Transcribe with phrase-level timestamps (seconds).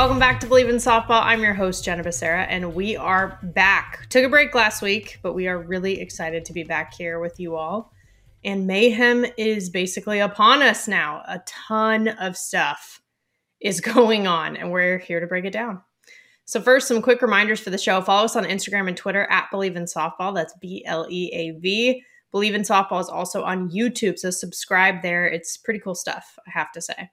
[0.00, 1.22] Welcome back to Bleav in Softball.
[1.22, 4.08] I'm your host, Jenna Becerra, and we are back.
[4.08, 7.38] Took a break last week, but we are really excited to be back here with
[7.38, 7.92] you all.
[8.42, 11.22] And mayhem is basically upon us now.
[11.28, 13.02] A ton of stuff
[13.60, 15.82] is going on, and we're here to break it down.
[16.46, 18.00] So, first, some quick reminders for the show.
[18.00, 20.34] Follow us on Instagram and Twitter at Bleav in Softball.
[20.34, 22.02] That's B L E A V.
[22.32, 25.26] Bleav in Softball is also on YouTube, so subscribe there.
[25.26, 27.10] It's pretty cool stuff, I have to say.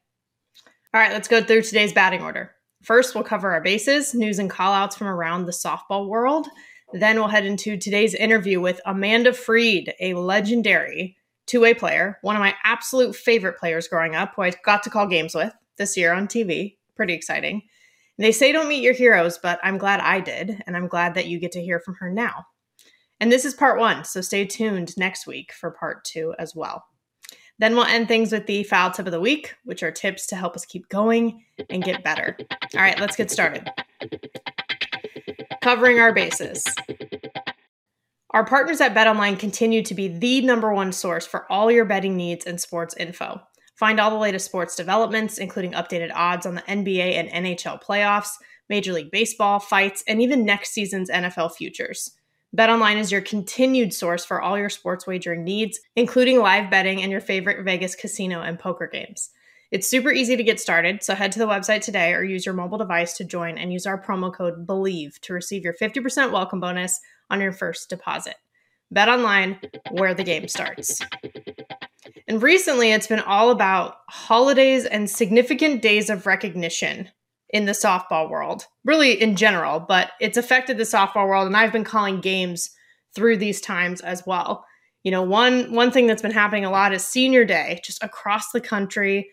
[0.93, 2.53] All right, let's go through today's batting order.
[2.87, 6.47] First, we'll cover our bases, news and callouts from around the softball world.
[6.93, 12.37] Then we'll head into today's interview with Amanda Freed, a legendary two way player, one
[12.37, 15.97] of my absolute favorite players growing up, who I got to call games with this
[15.97, 16.77] year on TV.
[16.95, 17.63] Pretty exciting.
[18.17, 21.27] They say don't meet your heroes, but I'm glad I did, and I'm glad that
[21.27, 22.45] you get to hear from her now.
[23.19, 26.85] And this is part one, so stay tuned next week for part two as well.
[27.59, 30.35] Then we'll end things with the foul tip of the week, which are tips to
[30.35, 32.37] help us keep going and get better.
[32.75, 33.69] All right, let's get started.
[35.61, 36.65] Covering our bases.
[38.31, 42.15] Our partners at BetOnline continue to be the number one source for all your betting
[42.15, 43.41] needs and sports info.
[43.75, 48.31] Find all the latest sports developments, including updated odds on the NBA and NHL playoffs,
[48.69, 52.16] Major League Baseball, fights, and even next season's NFL futures.
[52.57, 57.11] BetOnline is your continued source for all your sports wagering needs, including live betting and
[57.11, 59.29] your favorite Vegas casino and poker games.
[59.69, 62.55] It's super easy to get started, so head to the website today or use your
[62.55, 66.59] mobile device to join and use our promo code BLEAV to receive your 50% welcome
[66.59, 68.37] bonus on your first deposit.
[68.91, 69.59] BetOnline,
[69.91, 70.99] where the game starts.
[72.27, 77.11] And recently, it's been all about holidays and significant days of recognition
[77.57, 81.47] in the softball world, really in general, but it's affected the softball world.
[81.47, 82.69] And I've been calling games
[83.15, 84.63] through these times as well.
[85.01, 88.51] You know, one one thing that's been happening a lot is senior day, just across
[88.51, 89.31] the country,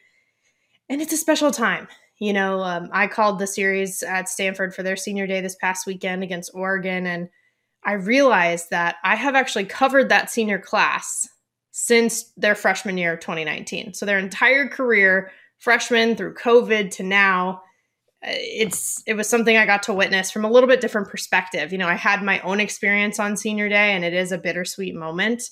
[0.89, 1.87] and it's a special time.
[2.19, 5.87] You know, um, I called the series at Stanford for their senior day this past
[5.87, 7.29] weekend against Oregon, and
[7.85, 11.29] I realized that I have actually covered that senior class
[11.73, 13.93] since their freshman year of 2019.
[13.93, 17.63] So their entire career, freshman through COVID to now,
[18.27, 21.73] it's it was something I got to witness from a little bit different perspective.
[21.73, 24.95] You know, I had my own experience on senior day, and it is a bittersweet
[24.95, 25.43] moment.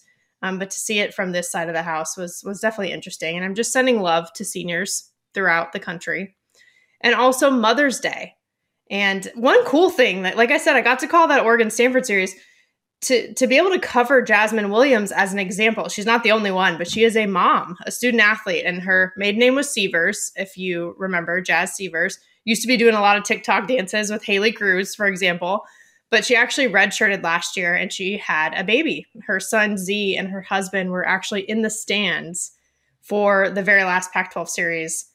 [0.42, 3.36] Um, but to see it from this side of the house was was definitely interesting.
[3.36, 6.34] And I'm just sending love to seniors throughout the country,
[7.00, 8.34] and also Mother's Day.
[8.90, 12.06] And one cool thing that, like I said, I got to call that Oregon Stanford
[12.06, 12.34] series
[13.02, 15.88] to to be able to cover Jasmine Williams as an example.
[15.88, 19.12] She's not the only one, but she is a mom, a student athlete, and her
[19.16, 20.32] maiden name was Severs.
[20.36, 24.24] If you remember, Jazz Severs used to be doing a lot of TikTok dances with
[24.24, 25.64] Haley Cruz, for example.
[26.10, 29.06] But she actually redshirted last year and she had a baby.
[29.26, 32.52] Her son Z and her husband were actually in the stands
[33.00, 35.06] for the very last Pac 12 series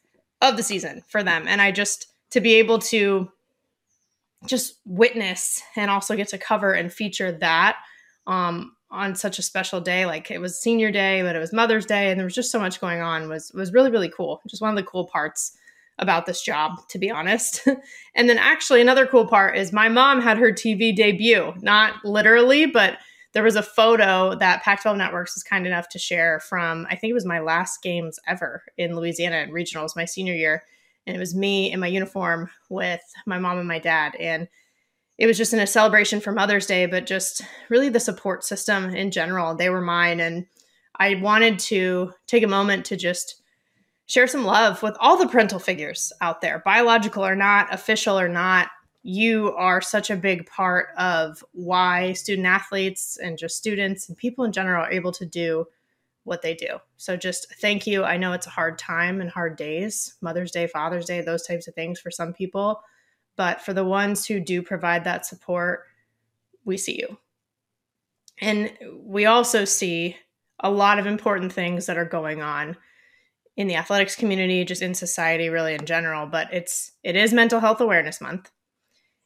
[0.41, 1.47] of the season for them.
[1.47, 3.31] And I just, to be able to
[4.45, 7.77] just witness and also get to cover and feature that
[8.27, 11.85] um, on such a special day like it was senior day but it was mother's
[11.85, 14.61] day and there was just so much going on was was really really cool just
[14.61, 15.57] one of the cool parts
[15.99, 17.67] about this job, to be honest.
[18.15, 22.65] and then, actually, another cool part is my mom had her TV debut, not literally,
[22.65, 22.97] but
[23.33, 26.95] there was a photo that Pac 12 Networks was kind enough to share from, I
[26.95, 30.63] think it was my last games ever in Louisiana in regionals, my senior year.
[31.05, 34.15] And it was me in my uniform with my mom and my dad.
[34.19, 34.47] And
[35.17, 38.95] it was just in a celebration for Mother's Day, but just really the support system
[38.95, 39.55] in general.
[39.55, 40.19] They were mine.
[40.19, 40.45] And
[40.99, 43.41] I wanted to take a moment to just
[44.07, 48.27] share some love with all the parental figures out there, biological or not, official or
[48.27, 48.69] not
[49.07, 54.43] you are such a big part of why student athletes and just students and people
[54.43, 55.65] in general are able to do
[56.25, 56.77] what they do.
[56.97, 58.03] So just thank you.
[58.03, 61.69] I know it's a hard time and hard days, Mother's Day, Father's Day, those types
[61.69, 62.81] of things for some people,
[63.37, 65.85] but for the ones who do provide that support,
[66.65, 67.17] we see you.
[68.41, 68.73] And
[69.05, 70.17] we also see
[70.59, 72.75] a lot of important things that are going on
[73.57, 77.59] in the athletics community, just in society really in general, but it's it is mental
[77.59, 78.51] health awareness month.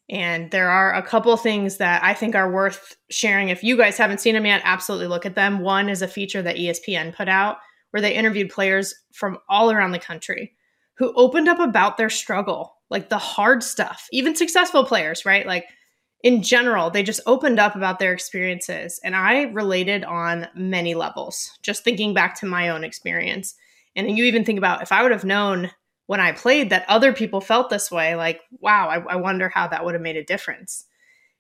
[0.09, 3.49] And there are a couple things that I think are worth sharing.
[3.49, 5.59] If you guys haven't seen them yet, absolutely look at them.
[5.59, 7.57] One is a feature that ESPN put out
[7.91, 10.53] where they interviewed players from all around the country
[10.95, 15.45] who opened up about their struggle, like the hard stuff, even successful players, right?
[15.45, 15.65] Like
[16.23, 18.99] in general, they just opened up about their experiences.
[19.03, 23.55] And I related on many levels, just thinking back to my own experience.
[23.95, 25.71] And you even think about if I would have known
[26.07, 28.15] when I played that other people felt this way.
[28.15, 30.85] Like, wow, I, I wonder how that would have made a difference.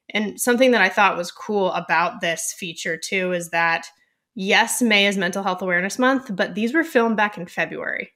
[0.09, 3.87] And something that I thought was cool about this feature too is that
[4.35, 8.11] yes, May is Mental Health Awareness Month, but these were filmed back in February.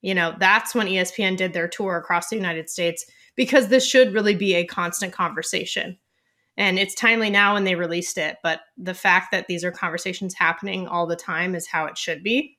[0.00, 3.04] You know, that's when ESPN did their tour across the United States
[3.36, 5.98] because this should really be a constant conversation.
[6.56, 10.34] And it's timely now when they released it, but the fact that these are conversations
[10.34, 12.57] happening all the time is how it should be.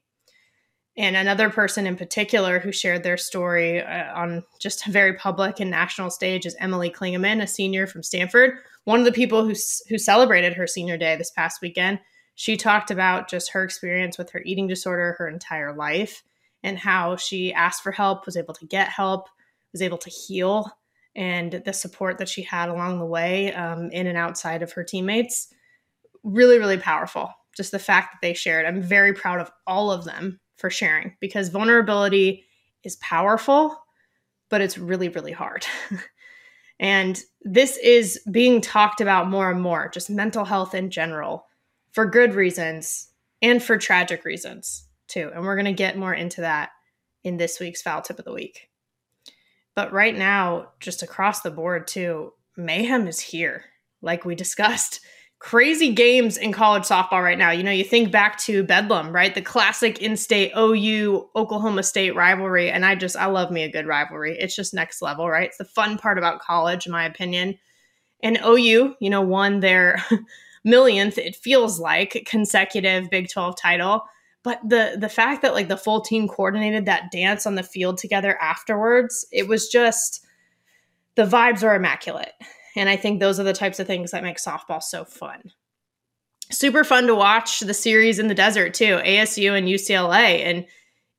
[0.99, 5.61] And another person in particular who shared their story uh, on just a very public
[5.61, 8.55] and national stage is Emily Klingemann, a senior from Stanford.
[8.83, 9.55] One of the people who,
[9.87, 12.01] who celebrated her senior day this past weekend.
[12.35, 16.21] She talked about just her experience with her eating disorder her entire life
[16.63, 19.29] and how she asked for help, was able to get help,
[19.71, 20.69] was able to heal,
[21.15, 24.83] and the support that she had along the way um, in and outside of her
[24.83, 25.53] teammates.
[26.23, 27.31] Really, really powerful.
[27.55, 28.65] Just the fact that they shared.
[28.65, 32.43] I'm very proud of all of them for sharing because vulnerability
[32.83, 33.77] is powerful,
[34.49, 35.65] but it's really, really hard.
[36.79, 41.45] and this is being talked about more and more, just mental health in general,
[41.91, 43.09] for good reasons
[43.41, 45.31] and for tragic reasons too.
[45.33, 46.69] And we're going to get more into that
[47.23, 48.69] in this week's foul tip of the week.
[49.75, 53.63] But right now, just across the board too, mayhem is here,
[54.01, 54.99] like we discussed
[55.39, 57.49] crazy games in college softball right now.
[57.49, 59.33] You know, you think back to Bedlam, right?
[59.33, 63.87] The classic in-state OU Oklahoma State rivalry and I just I love me a good
[63.87, 64.37] rivalry.
[64.37, 65.47] It's just next level, right?
[65.47, 67.57] It's the fun part about college in my opinion.
[68.21, 70.03] And OU, you know, won their
[70.65, 74.03] millionth it feels like consecutive Big 12 title.
[74.43, 77.97] But the the fact that like the full team coordinated that dance on the field
[77.97, 80.25] together afterwards, it was just
[81.15, 82.33] the vibes are immaculate.
[82.79, 85.51] And I think those are the types of things that make softball so fun.
[86.49, 90.45] Super fun to watch the series in the desert, too ASU and UCLA.
[90.45, 90.65] And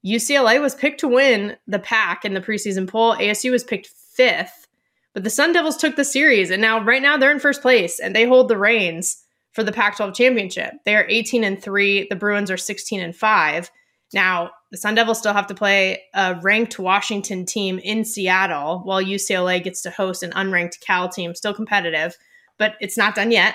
[0.05, 3.15] UCLA was picked to win the Pac in the preseason poll.
[3.15, 4.67] ASU was picked fifth,
[5.13, 6.51] but the Sun Devils took the series.
[6.51, 9.23] And now, right now, they're in first place and they hold the reins
[9.53, 10.73] for the Pac 12 championship.
[10.87, 12.07] They are 18 and 3.
[12.09, 13.71] The Bruins are 16 and 5.
[14.13, 19.03] Now, the Sun Devils still have to play a ranked Washington team in Seattle, while
[19.03, 22.17] UCLA gets to host an unranked Cal team, still competitive,
[22.59, 23.55] but it's not done yet.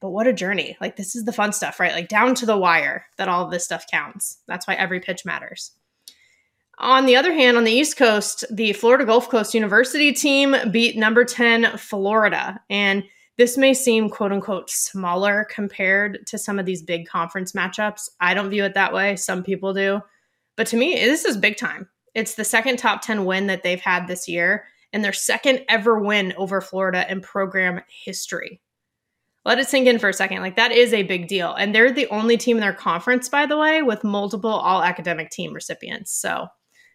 [0.00, 0.76] But what a journey.
[0.80, 1.92] Like, this is the fun stuff, right?
[1.92, 4.38] Like, down to the wire that all of this stuff counts.
[4.46, 5.72] That's why every pitch matters.
[6.78, 10.96] On the other hand, on the East Coast, the Florida Gulf Coast University team beat
[10.96, 12.58] number 10 Florida.
[12.70, 13.04] And
[13.40, 18.10] this may seem quote unquote smaller compared to some of these big conference matchups.
[18.20, 19.16] I don't view it that way.
[19.16, 20.02] Some people do.
[20.58, 21.88] But to me, this is big time.
[22.14, 25.98] It's the second top 10 win that they've had this year and their second ever
[25.98, 28.60] win over Florida in program history.
[29.46, 30.42] Let it sink in for a second.
[30.42, 31.54] Like, that is a big deal.
[31.54, 35.30] And they're the only team in their conference, by the way, with multiple all academic
[35.30, 36.12] team recipients.
[36.12, 36.46] So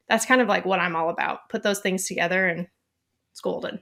[0.07, 1.49] that's kind of like what I'm all about.
[1.49, 2.67] Put those things together and
[3.31, 3.79] it's golden.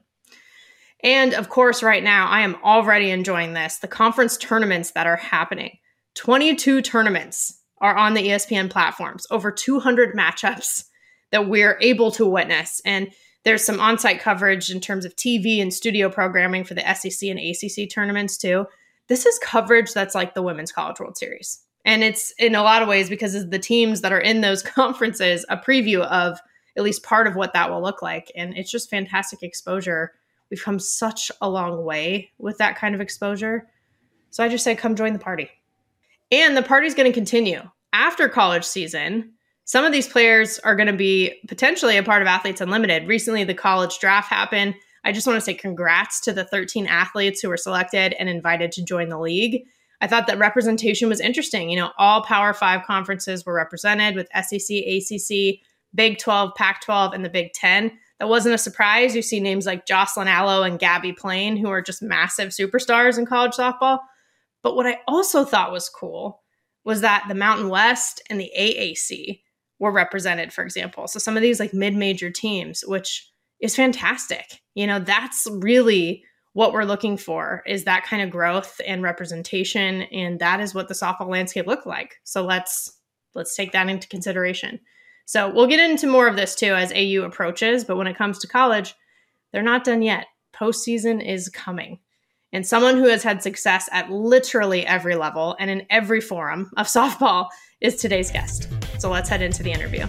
[1.03, 5.17] And of course, right now, I am already enjoying this the conference tournaments that are
[5.17, 5.77] happening.
[6.15, 10.85] 22 tournaments are on the ESPN platforms, over 200 matchups
[11.31, 12.81] that we're able to witness.
[12.85, 13.09] And
[13.43, 17.29] there's some on site coverage in terms of TV and studio programming for the SEC
[17.29, 18.65] and ACC tournaments, too.
[19.09, 21.59] This is coverage that's like the Women's College World Series.
[21.83, 24.63] And it's in a lot of ways because of the teams that are in those
[24.63, 26.39] conferences, a preview of
[26.77, 28.31] at least part of what that will look like.
[28.35, 30.13] And it's just fantastic exposure
[30.49, 33.69] We've come such a long way with that kind of exposure.
[34.29, 35.49] So I just say, come join the party.
[36.31, 39.33] And the party's going to continue after college season.
[39.65, 43.07] Some of these players are going to be potentially a part of Athletes Unlimited.
[43.07, 44.75] Recently, the college draft happened.
[45.03, 48.71] I just want to say congrats to the 13 athletes who were selected and invited
[48.73, 49.63] to join the league.
[50.01, 51.69] I thought that representation was interesting.
[51.69, 55.59] You know, all Power Five conferences were represented with SEC, ACC,
[55.95, 57.91] Big 12, Pac 12, and the Big 10.
[58.23, 59.17] That wasn't a surprise.
[59.17, 63.25] You see names like Jocelyn Alo and Gabbie Plain, who are just massive superstars in
[63.25, 63.99] college softball.
[64.61, 66.41] But what I also thought was cool
[66.85, 69.41] was that the Mountain West and the AAC
[69.77, 71.05] were represented, for example.
[71.09, 74.61] So some of these like mid major teams, which is fantastic.
[74.73, 80.03] You know, that's really what we're looking for is that kind of growth and representation
[80.03, 82.99] and that is what the softball landscape looked like so let's
[83.33, 84.79] let's take that into consideration
[85.25, 88.39] so we'll get into more of this too as au approaches but when it comes
[88.39, 88.95] to college
[89.53, 90.25] they're not done yet.
[90.53, 91.99] Postseason is coming.
[92.51, 96.87] And someone who has had success at literally every level and in every forum of
[96.87, 97.47] softball
[97.79, 98.67] is today's guest.
[98.99, 100.05] So let's head into the interview.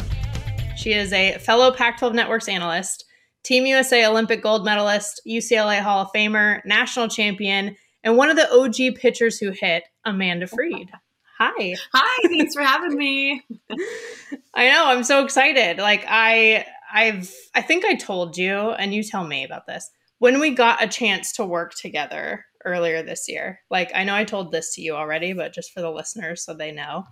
[0.77, 3.05] She is a fellow pac 12 networks analyst
[3.45, 8.51] Team USA Olympic gold medalist, UCLA Hall of Famer, national champion, and one of the
[8.51, 10.91] OG pitchers who hit, Amanda Freed.
[11.39, 11.75] Hi.
[11.93, 13.43] Hi, thanks for having me.
[14.55, 15.79] I know, I'm so excited.
[15.79, 19.91] Like I I've I think I told you and you tell me about this.
[20.19, 23.61] When we got a chance to work together earlier this year.
[23.71, 26.55] Like I know I told this to you already, but just for the listeners so
[26.55, 27.05] they know.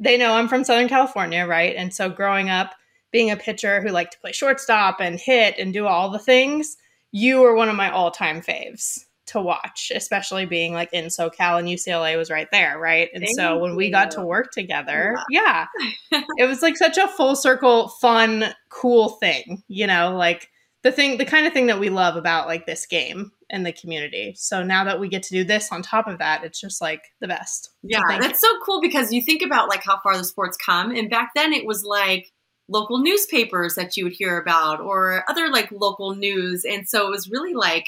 [0.00, 1.76] They know I'm from Southern California, right?
[1.76, 2.74] And so growing up
[3.10, 6.76] being a pitcher who liked to play shortstop and hit and do all the things,
[7.10, 11.58] you were one of my all time faves to watch, especially being like in SoCal
[11.58, 13.08] and UCLA was right there, right?
[13.14, 13.76] And Thank so when you.
[13.76, 15.66] we got to work together, yeah,
[16.10, 20.48] yeah it was like such a full circle, fun, cool thing, you know, like
[20.82, 23.72] the thing, the kind of thing that we love about like this game and the
[23.72, 24.34] community.
[24.36, 27.02] So now that we get to do this on top of that, it's just like
[27.20, 27.70] the best.
[27.82, 30.90] Yeah, so that's so cool because you think about like how far the sports come,
[30.90, 32.32] and back then it was like
[32.68, 36.64] local newspapers that you would hear about or other like local news.
[36.64, 37.86] And so it was really like,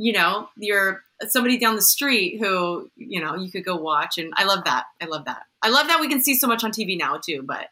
[0.00, 4.16] you know, you're somebody down the street who, you know, you could go watch.
[4.16, 4.86] And I love that.
[4.98, 5.42] I love that.
[5.60, 7.68] I love that we can see so much on TV now too, but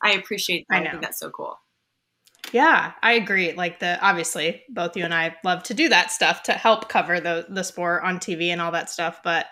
[0.00, 0.82] I appreciate that.
[0.82, 1.58] I, I think that's so cool.
[2.52, 3.52] Yeah, I agree.
[3.54, 7.18] Like the obviously both you and I love to do that stuff to help cover
[7.18, 9.46] the the sport on TV and all that stuff, but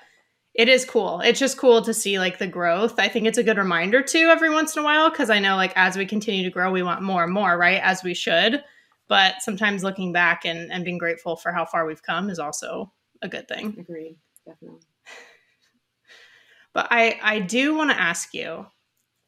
[0.54, 1.20] it is cool.
[1.20, 3.00] It's just cool to see like the growth.
[3.00, 5.56] I think it's a good reminder too every once in a while because I know
[5.56, 7.80] like as we continue to grow, we want more and more, right?
[7.82, 8.62] As we should.
[9.10, 12.92] But sometimes looking back and, and being grateful for how far we've come is also
[13.20, 13.76] a good thing.
[13.78, 14.16] Agreed.
[14.46, 14.80] Definitely.
[16.72, 18.64] But I I do want to ask you,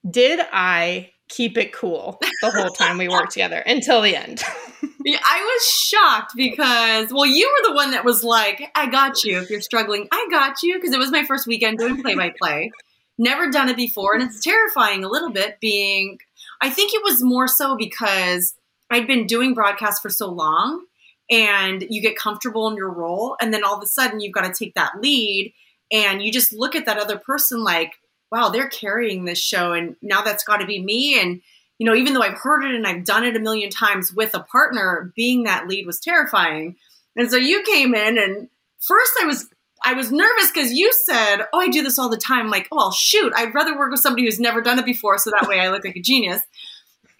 [0.08, 4.44] did I keep it cool the whole time we worked together until the end?
[5.04, 9.24] yeah, I was shocked because, well, you were the one that was like, I got
[9.24, 10.06] you if you're struggling.
[10.12, 12.70] I got you because it was my first weekend doing play by play.
[13.18, 14.14] Never done it before.
[14.14, 16.18] And it's terrifying a little bit being,
[16.60, 18.54] I think it was more so because
[18.92, 20.84] I'd been doing broadcasts for so long
[21.30, 23.37] and you get comfortable in your role.
[23.40, 25.54] And then all of a sudden you've got to take that lead
[25.90, 27.94] and you just look at that other person like,
[28.30, 29.72] wow, they're carrying this show.
[29.72, 31.18] And now that's got to be me.
[31.18, 31.40] And
[31.78, 34.34] you know, even though I've heard it and I've done it a million times with
[34.34, 36.76] a partner, being that lead was terrifying.
[37.16, 39.49] And so you came in and first I was
[39.84, 42.68] I was nervous because you said, "Oh, I do this all the time." I'm like,
[42.70, 45.58] "Oh, shoot, I'd rather work with somebody who's never done it before, so that way
[45.58, 46.40] I look like a genius."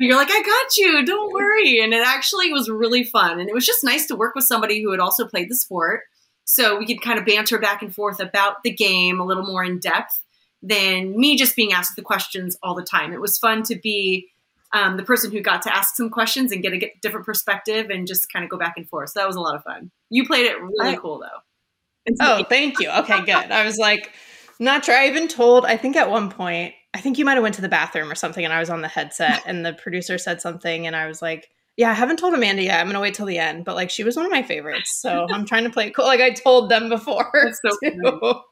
[0.03, 3.55] You're like, "I got you, don't worry." And it actually was really fun, and it
[3.55, 6.03] was just nice to work with somebody who had also played the sport,
[6.45, 9.65] so we could kind of banter back and forth about the game a little more
[9.65, 10.23] in depth
[10.63, 13.13] than me just being asked the questions all the time.
[13.13, 14.29] It was fun to be
[14.73, 18.07] um, the person who got to ask some questions and get a different perspective and
[18.07, 19.11] just kind of go back and forth.
[19.11, 19.91] So that was a lot of fun.
[20.11, 22.15] You played it really I, cool though.
[22.21, 22.91] Oh, thank you.
[22.91, 23.51] Okay, good.
[23.51, 24.13] I was like,
[24.59, 24.97] not sure.
[24.97, 25.65] I even told.
[25.65, 28.15] I think at one point, I think you might have went to the bathroom or
[28.15, 31.23] something, and I was on the headset, and the producer said something, and I was
[31.23, 31.51] like.
[31.79, 32.79] Yeah, I haven't told Amanda yet.
[32.79, 35.27] I'm gonna wait till the end, but like she was one of my favorites, so
[35.33, 36.05] I'm trying to play it cool.
[36.05, 37.33] Like I told them before.
[37.65, 38.43] So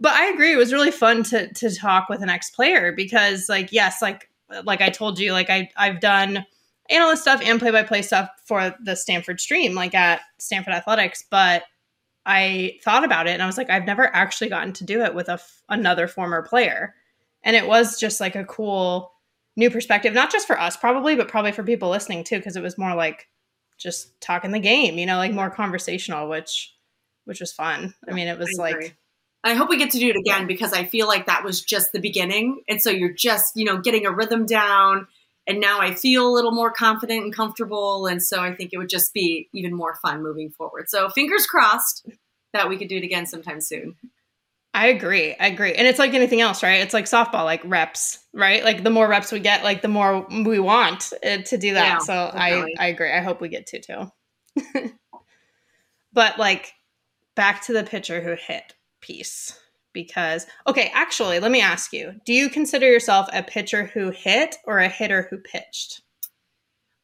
[0.00, 0.52] but I agree.
[0.52, 4.28] It was really fun to to talk with an ex player because, like, yes, like
[4.64, 6.44] like I told you, like I I've done
[6.90, 11.24] analyst stuff and play by play stuff for the Stanford stream, like at Stanford Athletics,
[11.30, 11.64] but
[12.24, 15.14] I thought about it and I was like, I've never actually gotten to do it
[15.14, 16.94] with a f- another former player,
[17.44, 19.12] and it was just like a cool
[19.56, 22.62] new perspective, not just for us probably, but probably for people listening too, because it
[22.62, 23.28] was more like
[23.78, 26.74] just talking the game, you know, like more conversational, which
[27.24, 27.94] which was fun.
[28.08, 28.96] I mean, it was like
[29.44, 31.92] I hope we get to do it again because I feel like that was just
[31.92, 32.62] the beginning.
[32.68, 35.08] And so you're just, you know, getting a rhythm down.
[35.48, 38.06] And now I feel a little more confident and comfortable.
[38.06, 40.88] And so I think it would just be even more fun moving forward.
[40.88, 42.06] So fingers crossed
[42.52, 43.96] that we could do it again sometime soon.
[44.74, 45.34] I agree.
[45.38, 45.74] I agree.
[45.74, 46.80] And it's like anything else, right?
[46.80, 48.64] It's like softball, like reps, right?
[48.64, 51.84] Like the more reps we get, like the more we want uh, to do that.
[51.84, 52.74] Yeah, so definitely.
[52.78, 53.12] I I agree.
[53.12, 54.92] I hope we get to too.
[56.12, 56.72] but like
[57.34, 59.58] back to the pitcher who hit piece
[59.92, 62.14] because okay, actually, let me ask you.
[62.24, 66.00] Do you consider yourself a pitcher who hit or a hitter who pitched?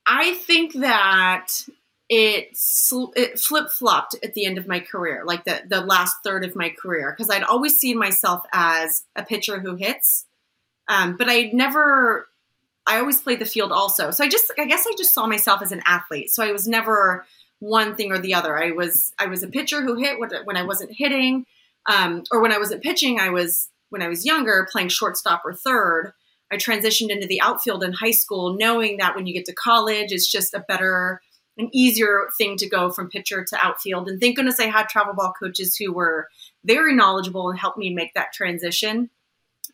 [0.07, 1.49] I think that
[2.09, 6.17] it sl- it flip flopped at the end of my career, like the the last
[6.25, 10.27] third of my career, because I'd always seen myself as a pitcher who hits,
[10.89, 12.27] um, but I never.
[12.87, 15.61] I always played the field also, so I just I guess I just saw myself
[15.61, 16.31] as an athlete.
[16.31, 17.27] So I was never
[17.59, 18.57] one thing or the other.
[18.57, 21.45] I was I was a pitcher who hit when I wasn't hitting,
[21.87, 23.21] um, or when I wasn't pitching.
[23.21, 26.13] I was when I was younger playing shortstop or third.
[26.51, 30.13] I transitioned into the outfield in high school, knowing that when you get to college,
[30.13, 31.21] it's just a better,
[31.59, 34.09] an easier thing to go from pitcher to outfield.
[34.09, 36.29] And thank goodness I had travel ball coaches who were
[36.65, 39.11] very knowledgeable and helped me make that transition.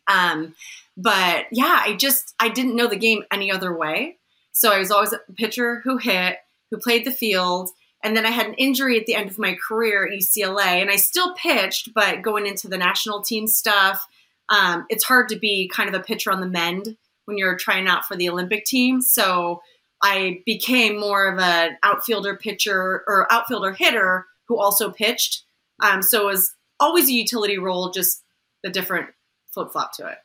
[0.07, 0.55] Um,
[0.97, 4.17] but yeah, I just I didn't know the game any other way.
[4.51, 6.37] So I was always a pitcher who hit,
[6.71, 7.69] who played the field,
[8.03, 10.89] and then I had an injury at the end of my career at UCLA, and
[10.89, 14.07] I still pitched, but going into the national team stuff
[14.49, 17.87] um, it's hard to be kind of a pitcher on the mend when you're trying
[17.87, 19.01] out for the Olympic team.
[19.01, 19.61] So
[20.03, 25.43] I became more of an outfielder pitcher or outfielder hitter who also pitched.
[25.81, 28.23] Um, so it was always a utility role, just
[28.65, 29.09] a different
[29.53, 30.17] flip flop to it.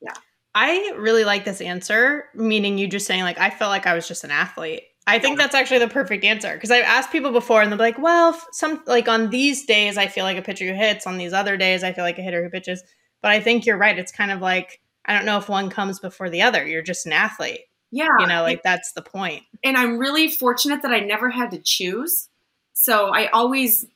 [0.00, 0.14] Yeah.
[0.54, 4.08] I really like this answer, meaning you just saying like I felt like I was
[4.08, 4.84] just an athlete.
[5.08, 7.98] I think that's actually the perfect answer because I've asked people before and they're like,
[7.98, 11.16] "Well, f- some like on these days I feel like a pitcher who hits, on
[11.16, 12.82] these other days I feel like a hitter who pitches."
[13.22, 13.98] But I think you're right.
[13.98, 16.66] It's kind of like I don't know if one comes before the other.
[16.66, 18.08] You're just an athlete, Yeah.
[18.18, 19.44] you know, like that's the point.
[19.64, 22.28] and I'm really fortunate that I never had to choose.
[22.72, 23.86] So I always,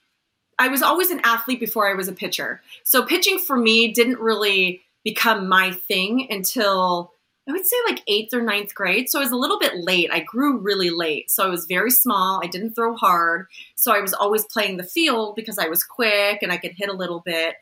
[0.58, 2.62] I was always an athlete before I was a pitcher.
[2.84, 7.12] So pitching for me didn't really become my thing until
[7.48, 9.08] I would say like eighth or ninth grade.
[9.08, 10.10] So I was a little bit late.
[10.12, 11.30] I grew really late.
[11.30, 12.40] So I was very small.
[12.42, 13.46] I didn't throw hard.
[13.74, 16.88] So I was always playing the field because I was quick and I could hit
[16.88, 17.56] a little bit.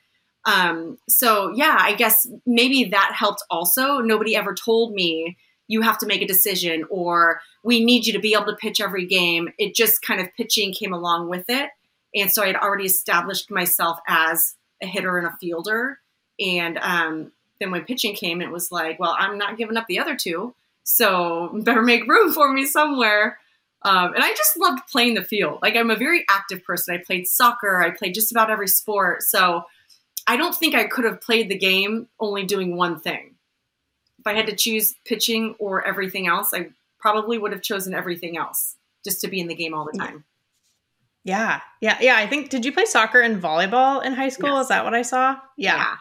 [0.45, 3.99] Um, so yeah, I guess maybe that helped also.
[3.99, 5.37] Nobody ever told me
[5.69, 8.81] you have to make a decision or we need you to be able to pitch
[8.81, 9.51] every game.
[9.59, 11.71] It just kind of pitching came along with it.
[12.15, 16.01] And so I had already established myself as a hitter and a fielder.
[16.41, 19.99] And um, then when pitching came, it was like, well, I'm not giving up the
[19.99, 20.55] other two.
[20.85, 23.39] So better make room for me somewhere.
[23.83, 25.61] Um, and I just loved playing the field.
[25.63, 26.95] Like I'm a very active person.
[26.95, 27.83] I played soccer.
[27.83, 29.23] I played just about every sport.
[29.23, 29.65] So
[30.27, 33.35] I don't think I could have played the game only doing one thing.
[34.29, 38.77] I had to choose pitching or everything else, I probably would have chosen everything else
[39.05, 40.25] just to be in the game all the time.
[41.25, 42.17] Yeah, yeah, yeah.
[42.17, 44.55] I think did you play soccer and volleyball in high school?
[44.55, 44.63] Yes.
[44.63, 45.37] Is that what I saw?
[45.57, 45.97] Yeah.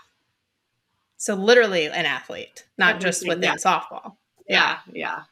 [1.18, 3.56] So literally an athlete, not just within yeah.
[3.56, 4.16] softball.
[4.48, 4.78] Yeah.
[4.94, 5.24] Yeah.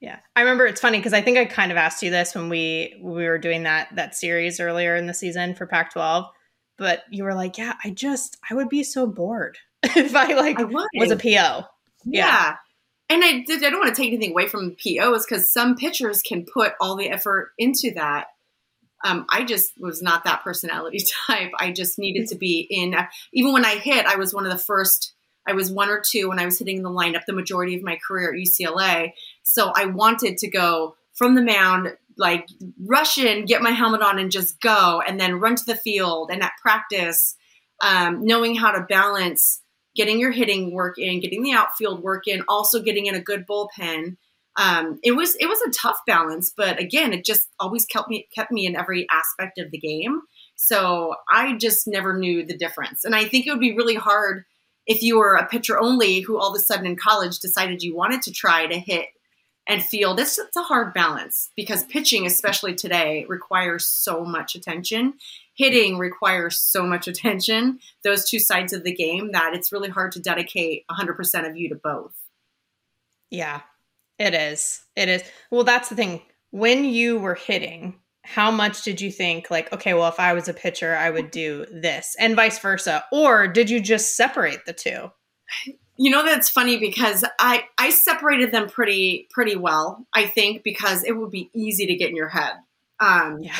[0.00, 0.18] Yeah.
[0.34, 2.96] I remember it's funny because I think I kind of asked you this when we
[3.00, 6.28] we were doing that that series earlier in the season for Pac-12,
[6.76, 10.58] but you were like, "Yeah, I just I would be so bored if I like
[10.58, 11.64] I was a PO."
[12.04, 12.26] Yeah.
[12.26, 12.56] Yeah.
[13.12, 16.46] And I, I don't want to take anything away from POs because some pitchers can
[16.46, 18.28] put all the effort into that.
[19.04, 21.50] Um, I just was not that personality type.
[21.58, 22.94] I just needed to be in.
[23.32, 25.12] Even when I hit, I was one of the first.
[25.46, 27.98] I was one or two when I was hitting the lineup the majority of my
[28.06, 29.12] career at UCLA.
[29.42, 32.48] So I wanted to go from the mound, like
[32.86, 36.30] rush in, get my helmet on, and just go, and then run to the field.
[36.32, 37.34] And at practice,
[37.82, 39.61] um, knowing how to balance
[39.94, 43.46] getting your hitting work in, getting the outfield work in, also getting in a good
[43.46, 44.16] bullpen.
[44.56, 48.28] Um, it was it was a tough balance, but again, it just always kept me
[48.34, 50.20] kept me in every aspect of the game.
[50.56, 54.44] So I just never knew the difference, and I think it would be really hard
[54.86, 57.96] if you were a pitcher only who all of a sudden in college decided you
[57.96, 59.06] wanted to try to hit
[59.66, 60.18] and field.
[60.18, 65.14] It's, it's a hard balance because pitching, especially today, requires so much attention.
[65.54, 67.78] Hitting requires so much attention.
[68.04, 71.68] Those two sides of the game that it's really hard to dedicate 100% of you
[71.68, 72.14] to both.
[73.30, 73.60] Yeah.
[74.18, 74.84] It is.
[74.94, 75.22] It is.
[75.50, 76.22] Well, that's the thing.
[76.50, 80.48] When you were hitting, how much did you think like, okay, well, if I was
[80.48, 83.04] a pitcher, I would do this and vice versa?
[83.10, 85.10] Or did you just separate the two?
[85.98, 90.06] You know that's funny because I I separated them pretty pretty well.
[90.14, 92.52] I think because it would be easy to get in your head.
[92.98, 93.56] Um, Yeah.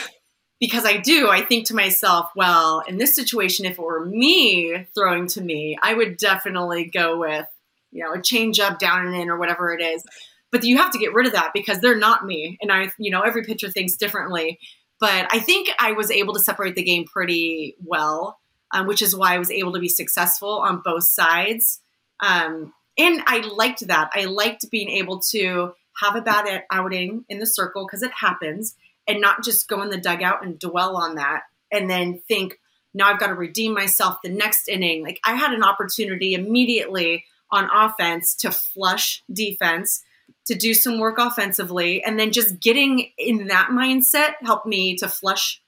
[0.61, 1.29] because I do.
[1.29, 5.77] I think to myself, well, in this situation, if it were me throwing to me,
[5.83, 7.47] I would definitely go with
[7.91, 10.03] you know a change up, down and in, or whatever it is.
[10.51, 13.11] But you have to get rid of that because they're not me, and I you
[13.11, 14.59] know every pitcher thinks differently.
[15.01, 18.39] But I think I was able to separate the game pretty well.
[18.75, 21.82] um, which is why I was able to be successful on both sides.
[22.23, 24.11] Um, and I liked that.
[24.15, 28.77] I liked being able to have a bad outing in the circle because it happens
[29.07, 32.59] and not just go in the dugout and dwell on that and then think,
[32.95, 35.03] now I've got to redeem myself the next inning.
[35.03, 40.03] Like I had an opportunity immediately on offense to flush defense,
[40.47, 45.09] to do some work offensively, and then just getting in that mindset helped me to
[45.09, 45.61] flush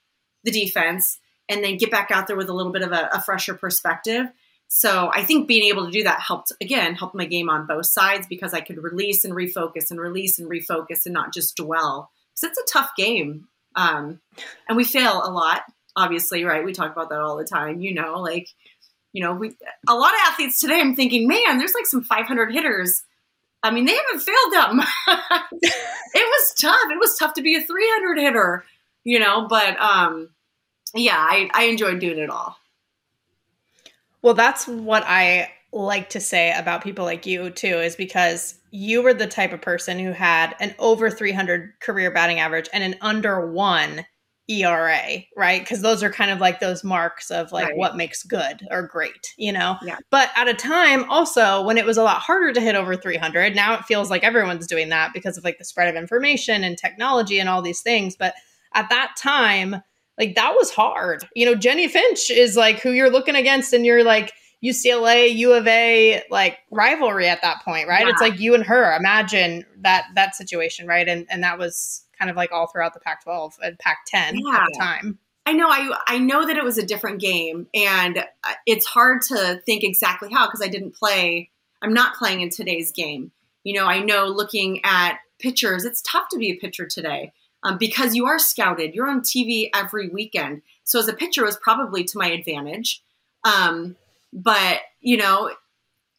[0.43, 3.21] the defense and then get back out there with a little bit of a, a
[3.21, 4.27] fresher perspective.
[4.67, 7.85] So I think being able to do that helped again help my game on both
[7.85, 12.11] sides because I could release and refocus and release and refocus and not just dwell.
[12.33, 14.19] Because it's a tough game um,
[14.67, 15.63] and we fail a lot
[15.95, 16.65] obviously right?
[16.65, 18.49] We talk about that all the time you know like
[19.13, 19.55] you know we
[19.87, 23.03] a lot of athletes today I'm thinking man there's like some 500 hitters.
[23.63, 24.87] I mean they haven't failed them
[25.63, 26.91] it was tough.
[26.91, 28.65] It was tough to be a 300 hitter
[29.03, 30.29] you know but um
[30.93, 32.57] yeah I, I enjoyed doing it all
[34.25, 39.03] well, that's what I like to say about people like you too is because you
[39.03, 42.95] were the type of person who had an over 300 career batting average and an
[43.01, 44.03] under 1
[44.47, 45.61] ERA, right?
[45.61, 47.77] Because those are kind of like those marks of like right.
[47.77, 49.77] what makes good or great, you know?
[49.83, 49.97] Yeah.
[50.09, 53.55] But at a time also when it was a lot harder to hit over 300,
[53.55, 56.79] now it feels like everyone's doing that because of like the spread of information and
[56.79, 58.15] technology and all these things.
[58.17, 58.33] But
[58.73, 59.83] at that time,
[60.17, 61.27] like that was hard.
[61.35, 65.53] You know, Jennie Finch is like who you're looking against and you're like UCLA, U
[65.53, 68.05] of A like rivalry at that point, right?
[68.05, 68.11] Yeah.
[68.11, 68.95] It's like you and her.
[68.95, 71.07] Imagine that that situation, right?
[71.07, 74.55] And and that was kind of like all throughout the Pac-12 and Pac-10 yeah.
[74.55, 75.19] at the time.
[75.45, 79.21] I know I I know that it was a different game and uh, it's hard
[79.23, 81.51] to think exactly how because I didn't play
[81.81, 83.31] I'm not playing in today's game.
[83.63, 87.33] You know, I know looking at pitchers, it's tough to be a pitcher today
[87.65, 88.93] um, because you are scouted.
[88.93, 90.61] You're on TV every weekend.
[90.83, 93.01] So as a pitcher, it was probably to my advantage.
[93.43, 93.95] Um,
[94.31, 95.51] but you know,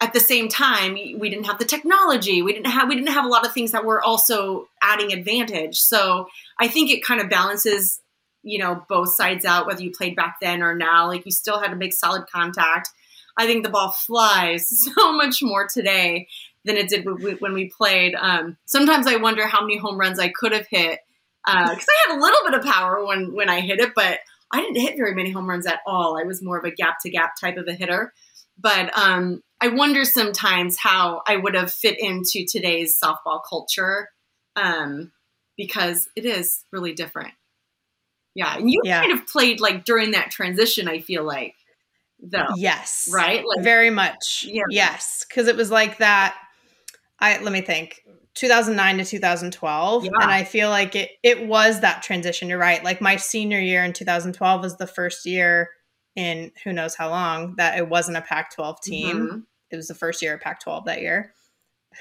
[0.00, 2.42] at the same time, we didn't have the technology.
[2.42, 5.78] We didn't have we didn't have a lot of things that were also adding advantage.
[5.78, 6.28] So
[6.58, 8.00] I think it kind of balances,
[8.42, 9.66] you know, both sides out.
[9.66, 12.90] Whether you played back then or now, like you still had to make solid contact.
[13.36, 16.26] I think the ball flies so much more today
[16.64, 17.06] than it did
[17.40, 18.16] when we played.
[18.16, 20.98] Um, sometimes I wonder how many home runs I could have hit
[21.46, 24.18] because uh, I had a little bit of power when when I hit it, but
[24.50, 26.18] I didn't hit very many home runs at all.
[26.18, 28.12] I was more of a gap to gap type of a hitter.
[28.58, 34.08] But um, I wonder sometimes how I would have fit into today's softball culture
[34.54, 35.12] um,
[35.56, 37.34] because it is really different.
[38.34, 39.00] Yeah, and you yeah.
[39.00, 40.88] kind of played like during that transition.
[40.88, 41.54] I feel like,
[42.20, 42.46] though.
[42.56, 43.08] Yes.
[43.12, 43.44] Right.
[43.46, 44.44] Like, very much.
[44.48, 44.62] Yeah.
[44.68, 46.36] Yes, because it was like that.
[47.18, 48.02] I let me think.
[48.36, 50.10] 2009 to 2012 yeah.
[50.20, 52.48] and i feel like it it was that transition.
[52.48, 52.82] You're right.
[52.84, 55.70] Like my senior year in 2012 was the first year
[56.14, 59.16] in who knows how long that it wasn't a pac 12 team.
[59.16, 59.38] Mm-hmm.
[59.70, 61.32] it was the first year of pac 12 that year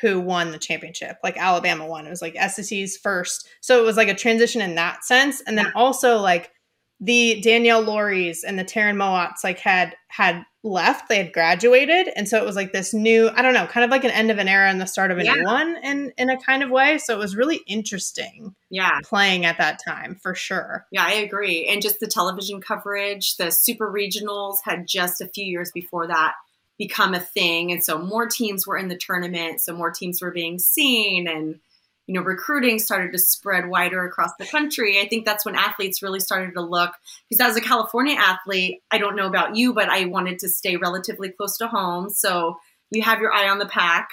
[0.02, 1.18] who won the championship.
[1.24, 2.06] Like alabama won.
[2.06, 3.48] It was like sec's first.
[3.62, 5.42] So it was like a transition in that sense.
[5.48, 6.52] And then also like
[7.00, 11.08] the Danielle Lawries and the Taryn Mowatts like had had left.
[11.08, 13.92] They had graduated, and so it was like this new, I don't know, kind of
[13.92, 15.36] like an end of an era and the start of a yeah.
[15.36, 16.98] new one, in in a kind of way.
[16.98, 18.56] So it was really interesting.
[18.70, 20.86] Yeah, playing at that time for sure.
[20.92, 21.68] Yeah, I agree.
[21.68, 26.34] And just the television coverage, the super regionals had just a few years before that
[26.78, 30.32] become a thing, and so more teams were in the tournament, so more teams were
[30.32, 31.60] being seen and
[32.08, 36.04] you know, recruiting started to spread wider across the country, I think that's when athletes
[36.04, 36.92] really started to look.
[37.30, 40.78] Because as a California athlete, I don't know about you, but I wanted to stay
[40.78, 42.10] relatively close to home.
[42.10, 42.58] So
[42.92, 44.10] you have your eye on the Pac.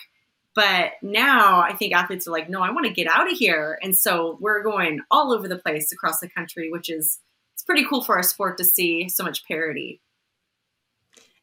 [0.54, 3.78] But now I think athletes are like, no, I want to get out of here.
[3.82, 7.20] And so we're going all over the place across the country, which is
[7.54, 10.00] it's pretty cool for our sport to see so much parity.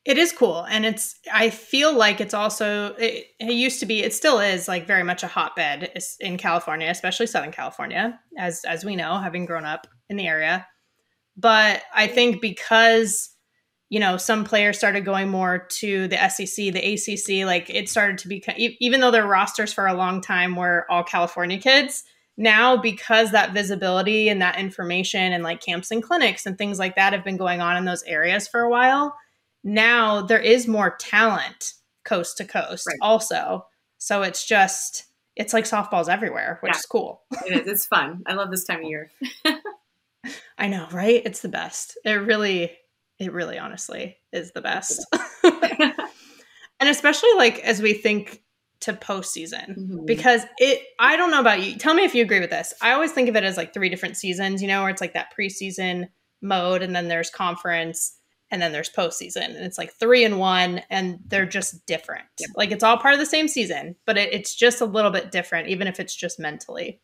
[0.06, 0.64] It is cool.
[0.64, 4.68] And it's, I feel like it's also, it, it, used to be, it still is
[4.68, 9.46] like very much a hotbed in California, especially Southern California, as, as we know, having
[9.46, 10.66] grown up in the area.
[11.36, 13.30] But I think because,
[13.90, 18.18] you know, some players started going more to the SEC, the ACC, like it started
[18.20, 22.04] to become, even though their rosters for a long time were all California kids,
[22.38, 26.96] now because that visibility and that information and like camps and clinics and things like
[26.96, 29.14] that have been going on in those areas for a while
[29.64, 31.74] now there is more talent
[32.06, 32.98] coast to coast right.
[33.02, 33.66] also.
[33.98, 36.80] So it's just it's like softballs everywhere, which yeah.
[36.80, 37.22] is cool.
[37.46, 37.68] it is.
[37.68, 38.24] It's fun.
[38.28, 39.12] I love this time of year.
[40.58, 41.22] I know, right?
[41.26, 41.98] It's the best.
[42.04, 42.78] It really,
[43.20, 45.06] it really honestly is the best.
[45.44, 45.94] and
[46.82, 48.44] especially like as we think
[48.82, 50.06] to postseason, mm-hmm.
[50.06, 51.78] because it, I don't know about you.
[51.78, 52.74] Tell me if you agree with this.
[52.82, 55.14] I always think of it as like three different seasons, you know, where it's like
[55.14, 56.10] that preseason
[56.42, 58.19] mode and then there's conference
[58.52, 62.26] and then there's postseason, and it's like three and one, and they're just different.
[62.56, 65.32] Like it's all part of the same season, but it, it's just a little bit
[65.32, 67.00] different, even if it's just mentally.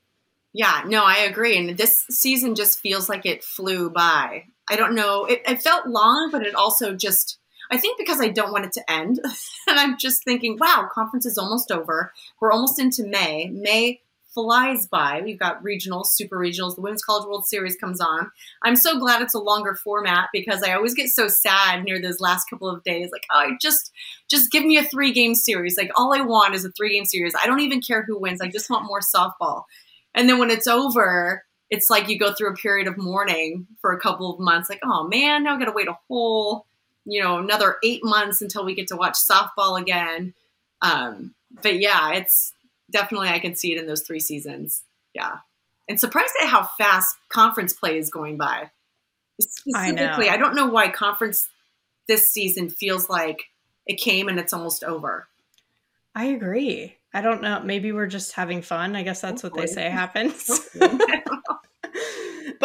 [0.54, 1.58] Yeah, no, I agree.
[1.58, 4.46] And this season just feels like it flew by.
[4.70, 5.26] I don't know.
[5.26, 8.72] It, it felt long, but it also just, I think because I don't want it
[8.74, 9.20] to end.
[9.68, 12.14] and I'm just thinking, wow, conference is almost over.
[12.40, 13.50] We're almost into May.
[13.54, 14.00] May
[14.36, 15.22] flies by.
[15.24, 16.76] We've got regionals, super regionals.
[16.76, 18.30] The Women's College World Series comes on.
[18.62, 22.20] I'm so glad it's a longer format because I always get so sad near those
[22.20, 23.10] last couple of days.
[23.12, 23.92] Like, oh, I just,
[24.30, 25.78] just give me a three game series.
[25.78, 27.34] Like, all I want is a three game series.
[27.42, 28.42] I don't even care who wins.
[28.42, 29.64] I just want more softball.
[30.14, 33.92] And then when it's over, it's like you go through a period of mourning for
[33.92, 36.66] a couple of months, like, oh man, now I gotta wait a whole,
[37.06, 40.34] you know, another eight months until we get to watch softball again.
[40.82, 42.54] Um, but yeah, it's
[42.92, 44.84] definitely I can see it in those three seasons.
[45.14, 45.38] Yeah.
[45.88, 48.72] And surprised at how fast conference play is going by.
[49.40, 51.48] Specifically, I, I don't know why conference
[52.08, 53.44] this season feels like
[53.86, 55.28] it came and it's almost over.
[56.16, 56.96] I agree.
[57.14, 57.62] I don't know.
[57.62, 58.96] Maybe we're just having fun.
[58.96, 59.64] I guess that's Hopefully.
[59.64, 60.70] what they say happens.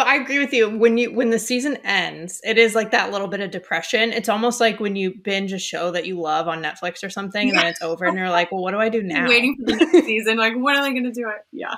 [0.01, 0.67] but I agree with you.
[0.67, 4.11] When you when the season ends, it is like that little bit of depression.
[4.11, 7.49] It's almost like when you binge a show that you love on Netflix or something,
[7.49, 7.53] yeah.
[7.53, 9.73] and then it's over, and you're like, "Well, what do I do now?" Waiting for
[9.73, 10.37] the next season.
[10.37, 11.45] Like, when are they going to do it?
[11.51, 11.75] Yeah.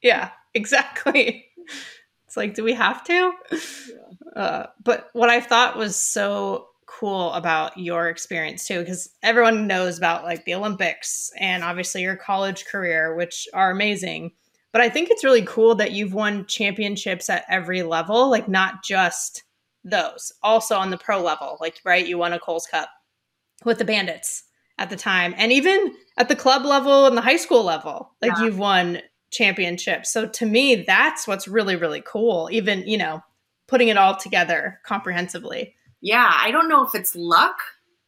[0.00, 0.30] Yeah.
[0.54, 1.46] Exactly.
[2.26, 3.32] It's like, do we have to?
[3.50, 4.40] Yeah.
[4.40, 9.98] Uh, but what I thought was so cool about your experience too because everyone knows
[9.98, 14.30] about like the olympics and obviously your college career which are amazing
[14.72, 18.84] but i think it's really cool that you've won championships at every level like not
[18.84, 19.44] just
[19.84, 22.88] those also on the pro level like right you won a Cowles Cup
[23.64, 24.44] with the bandits
[24.78, 28.32] at the time and even at the club level and the high school level like
[28.36, 28.44] yeah.
[28.44, 29.00] you've won
[29.30, 33.20] championships so to me that's what's really really cool even you know
[33.68, 37.58] putting it all together comprehensively yeah, I don't know if it's luck.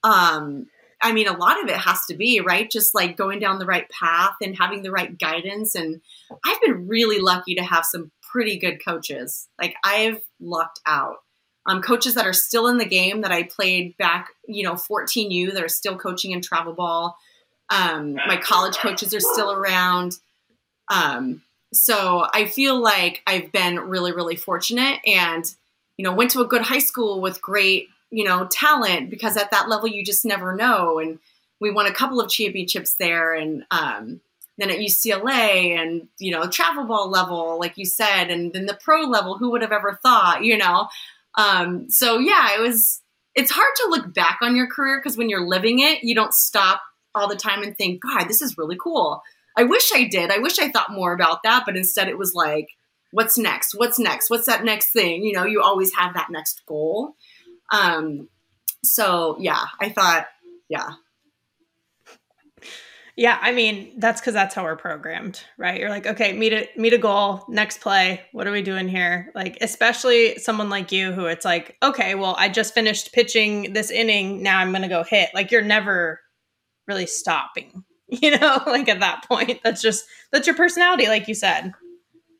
[0.04, 0.66] Um,
[1.00, 2.70] I mean, a lot of it has to be, right?
[2.70, 5.74] Just like going down the right path and having the right guidance.
[5.74, 6.00] And
[6.44, 9.48] I've been really lucky to have some pretty good coaches.
[9.60, 11.18] Like, I've lucked out.
[11.66, 15.52] Um, coaches that are still in the game that I played back, you know, 14U
[15.52, 17.16] that are still coaching in travel ball.
[17.70, 20.18] Um, my college coaches are still around.
[20.90, 21.42] Um,
[21.74, 25.00] so I feel like I've been really, really fortunate.
[25.04, 25.44] And
[25.98, 29.50] you know, went to a good high school with great, you know, talent because at
[29.50, 30.98] that level you just never know.
[30.98, 31.18] And
[31.60, 34.20] we won a couple of championships there and um,
[34.56, 38.78] then at UCLA and, you know, travel ball level, like you said, and then the
[38.82, 40.88] pro level, who would have ever thought, you know?
[41.34, 43.00] Um, so yeah, it was,
[43.34, 46.34] it's hard to look back on your career because when you're living it, you don't
[46.34, 46.82] stop
[47.14, 49.22] all the time and think, God, this is really cool.
[49.56, 50.30] I wish I did.
[50.30, 52.70] I wish I thought more about that, but instead it was like,
[53.10, 56.64] what's next what's next what's that next thing you know you always have that next
[56.66, 57.14] goal
[57.70, 58.28] um
[58.82, 60.26] so yeah i thought
[60.68, 60.90] yeah.
[63.16, 65.80] Yeah i mean that's because that's how we're programmed right?
[65.80, 69.32] You're like okay meet a meet a goal next play what are we doing here?
[69.34, 73.90] Like especially someone like you who it's like okay well i just finished pitching this
[73.90, 75.30] inning now i'm gonna go hit.
[75.34, 76.20] Like you're never
[76.86, 79.60] really stopping you know like at that point.
[79.62, 81.72] That's just that's your personality like you said.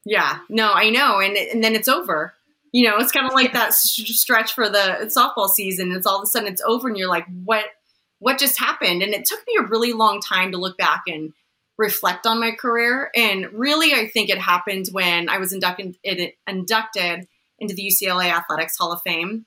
[0.05, 2.35] Yeah, no, I know, and and then it's over.
[2.73, 5.93] You know, it's kind of like that stretch for the softball season.
[5.93, 7.65] It's all of a sudden it's over, and you're like, what
[8.19, 9.03] what just happened?
[9.03, 11.33] And it took me a really long time to look back and
[11.79, 13.11] reflect on my career.
[13.15, 15.97] And really, I think it happened when I was inducted
[16.47, 17.27] inducted
[17.59, 19.47] into the UCLA Athletics Hall of Fame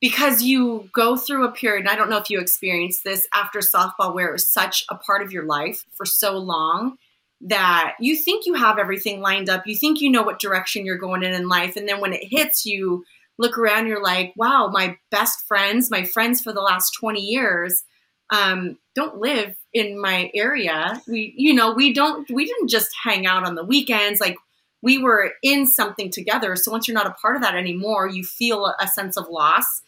[0.00, 3.60] because you go through a period, and I don't know if you experienced this after
[3.60, 6.96] softball, where it was such a part of your life for so long
[7.40, 9.66] that you think you have everything lined up.
[9.66, 11.76] You think you know what direction you're going in in life.
[11.76, 13.04] And then when it hits you,
[13.38, 17.84] look around, you're like, wow, my best friends, my friends for the last 20 years,
[18.30, 21.02] um, don't live in my area.
[21.08, 24.20] We, you know, we don't, we didn't just hang out on the weekends.
[24.20, 24.36] Like
[24.82, 26.56] we were in something together.
[26.56, 29.82] So once you're not a part of that anymore, you feel a sense of loss.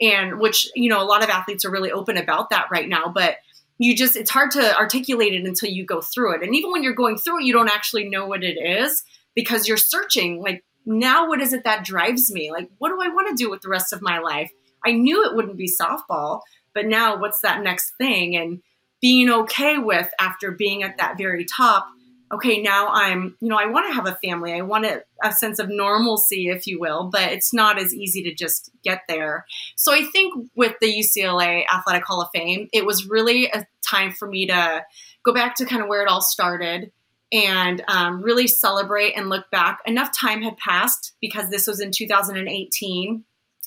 [0.00, 3.12] And which, you know, a lot of athletes are really open about that right now.
[3.14, 3.36] But
[3.82, 6.42] you just it's hard to articulate it until you go through it.
[6.42, 9.66] And even when you're going through it you don't actually know what it is because
[9.66, 12.50] you're searching like now what is it that drives me?
[12.50, 14.50] Like what do i want to do with the rest of my life?
[14.84, 16.40] I knew it wouldn't be softball
[16.74, 18.36] but now what's that next thing?
[18.36, 18.62] And
[19.00, 21.86] being okay with after being at that very top
[22.32, 24.54] okay, now I'm, you know, I want to have a family.
[24.54, 28.22] I want a, a, sense of normalcy, if you will, but it's not as easy
[28.22, 29.44] to just get there.
[29.76, 34.12] So I think with the UCLA Athletic Hall of Fame, it was really a time
[34.12, 34.84] for me to
[35.22, 36.90] go back to kind of where it all started
[37.32, 39.80] and um, really celebrate and look back.
[39.84, 43.24] Enough time had passed because this was in 2018.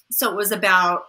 [0.10, 1.06] So it was about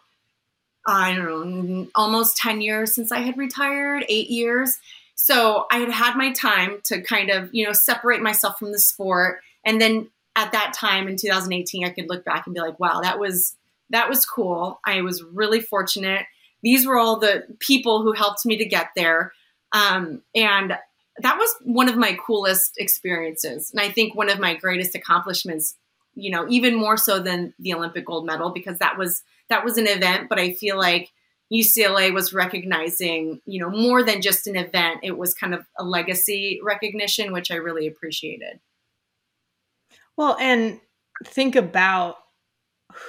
[0.89, 4.79] I don't know, almost 10 years since I had retired, eight years.
[5.17, 8.79] So I had had my time to kind of, you know, separate myself from the
[8.79, 9.41] sport.
[9.65, 13.01] And then at that time in 2018, I could look back and be like, wow,
[13.01, 13.57] that was,
[13.91, 14.79] that was cool.
[14.85, 16.27] I was really fortunate.
[16.63, 19.33] These were all the people who helped me to get there.
[19.73, 20.77] Um, and
[21.19, 23.71] that was one of my coolest experiences.
[23.71, 25.77] And I think one of my greatest accomplishments,
[26.15, 29.79] you know, even more so than the Olympic gold medal, because that was, that was
[29.79, 31.11] an event, but I feel like
[31.53, 35.01] UCLA was recognizing, you know, more than just an event.
[35.03, 38.61] It was kind of a legacy recognition, which I really appreciated.
[40.17, 40.81] Well, and
[41.25, 42.17] think about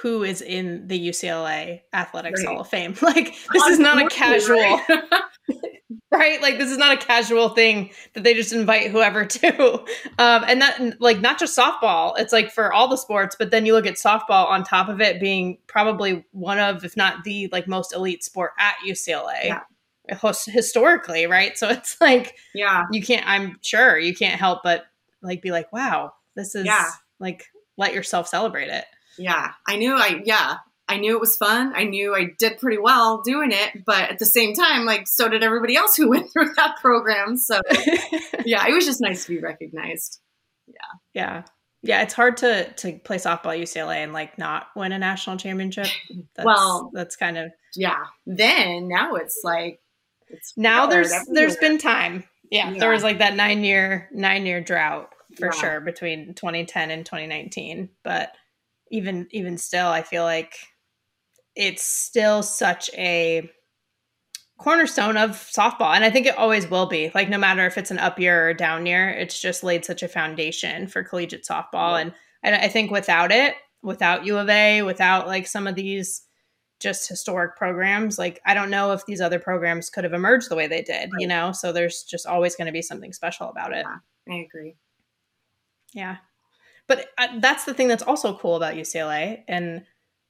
[0.02, 2.48] who is in the UCLA Athletics right.
[2.48, 2.94] Hall of Fame.
[3.02, 4.80] Like this is not a casual
[6.10, 6.42] right?
[6.42, 9.72] Like this is not a casual thing that they just invite whoever to.
[10.18, 13.66] Um, and that like not just softball, it's like for all the sports, but then
[13.66, 17.48] you look at softball on top of it being probably one of, if not the
[17.52, 19.44] like most elite sport at UCLA.
[19.44, 19.60] Yeah.
[20.46, 21.58] Historically, right?
[21.58, 23.28] So it's like, yeah, you can't.
[23.28, 24.86] I'm sure you can't help but
[25.20, 26.90] like be like, wow, this is yeah.
[27.20, 27.44] like
[27.76, 28.86] let yourself celebrate it.
[29.18, 29.94] Yeah, I knew.
[29.94, 30.56] I yeah,
[30.88, 31.72] I knew it was fun.
[31.74, 35.28] I knew I did pretty well doing it, but at the same time, like so
[35.28, 37.36] did everybody else who went through that program.
[37.36, 37.60] So
[38.44, 40.20] yeah, it was just nice to be recognized.
[40.66, 40.74] Yeah.
[41.14, 41.42] Yeah.
[41.82, 45.36] Yeah, it's hard to to play softball at UCLA and like not win a national
[45.36, 45.86] championship.
[46.34, 48.04] That's, well, that's kind of yeah.
[48.26, 49.78] Then now it's like
[50.26, 52.24] it's now there's there's been time.
[52.50, 55.60] Yeah, yeah, there was like that nine year nine year drought for yeah.
[55.60, 57.90] sure between 2010 and 2019.
[58.02, 58.32] But
[58.90, 60.54] even even still, I feel like
[61.58, 63.50] it's still such a
[64.58, 67.92] cornerstone of softball and i think it always will be like no matter if it's
[67.92, 71.92] an up year or down year it's just laid such a foundation for collegiate softball
[71.92, 71.98] yeah.
[71.98, 76.22] and, and i think without it without u of a without like some of these
[76.80, 80.56] just historic programs like i don't know if these other programs could have emerged the
[80.56, 81.20] way they did right.
[81.20, 84.38] you know so there's just always going to be something special about it yeah, i
[84.38, 84.74] agree
[85.94, 86.16] yeah
[86.88, 89.84] but uh, that's the thing that's also cool about ucla and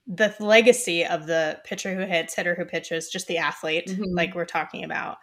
[0.08, 4.16] the legacy of the pitcher who hits, hitter who pitches, just the athlete, mm-hmm.
[4.16, 5.18] like we're talking about.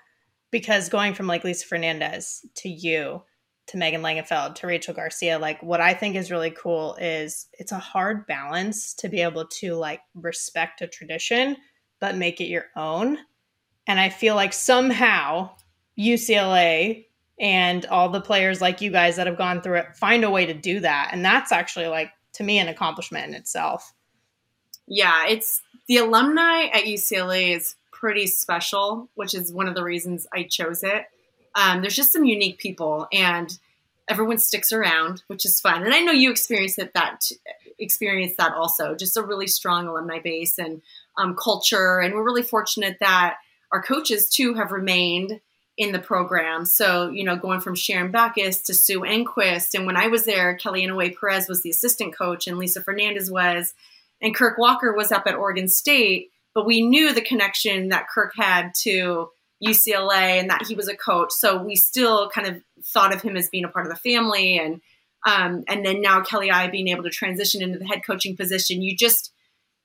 [0.51, 3.23] Because going from like Lisa Fernandez to you
[3.67, 7.71] to Megan Langenfeld to Rachel Garcia, like what I think is really cool is it's
[7.71, 11.57] a hard balance to be able to like respect a tradition,
[11.99, 13.17] but make it your own.
[13.87, 15.49] And I feel like somehow
[15.99, 17.05] UCLA
[17.39, 20.45] and all the players like you guys that have gone through it find a way
[20.45, 21.09] to do that.
[21.11, 23.93] And that's actually like to me an accomplishment in itself
[24.87, 30.27] yeah, it's the alumni at UCLA is pretty special, which is one of the reasons
[30.33, 31.05] I chose it.
[31.55, 33.57] Um, there's just some unique people, and
[34.07, 35.83] everyone sticks around, which is fun.
[35.83, 37.29] And I know you experienced it, that
[37.79, 38.95] experienced that also.
[38.95, 40.81] Just a really strong alumni base and
[41.17, 43.37] um, culture, and we're really fortunate that
[43.71, 45.39] our coaches too have remained
[45.77, 46.65] in the program.
[46.65, 49.73] So, you know, going from Sharon Backus to Sue Enquist.
[49.73, 53.29] And when I was there, Kelly Inouye Perez was the assistant coach and Lisa Fernandez
[53.29, 53.73] was
[54.21, 58.31] and Kirk Walker was up at Oregon State, but we knew the connection that Kirk
[58.37, 59.29] had to
[59.63, 61.31] UCLA and that he was a coach.
[61.31, 64.57] So we still kind of thought of him as being a part of the family.
[64.57, 64.81] And
[65.27, 68.81] um, and then now Kelly I being able to transition into the head coaching position,
[68.81, 69.31] you just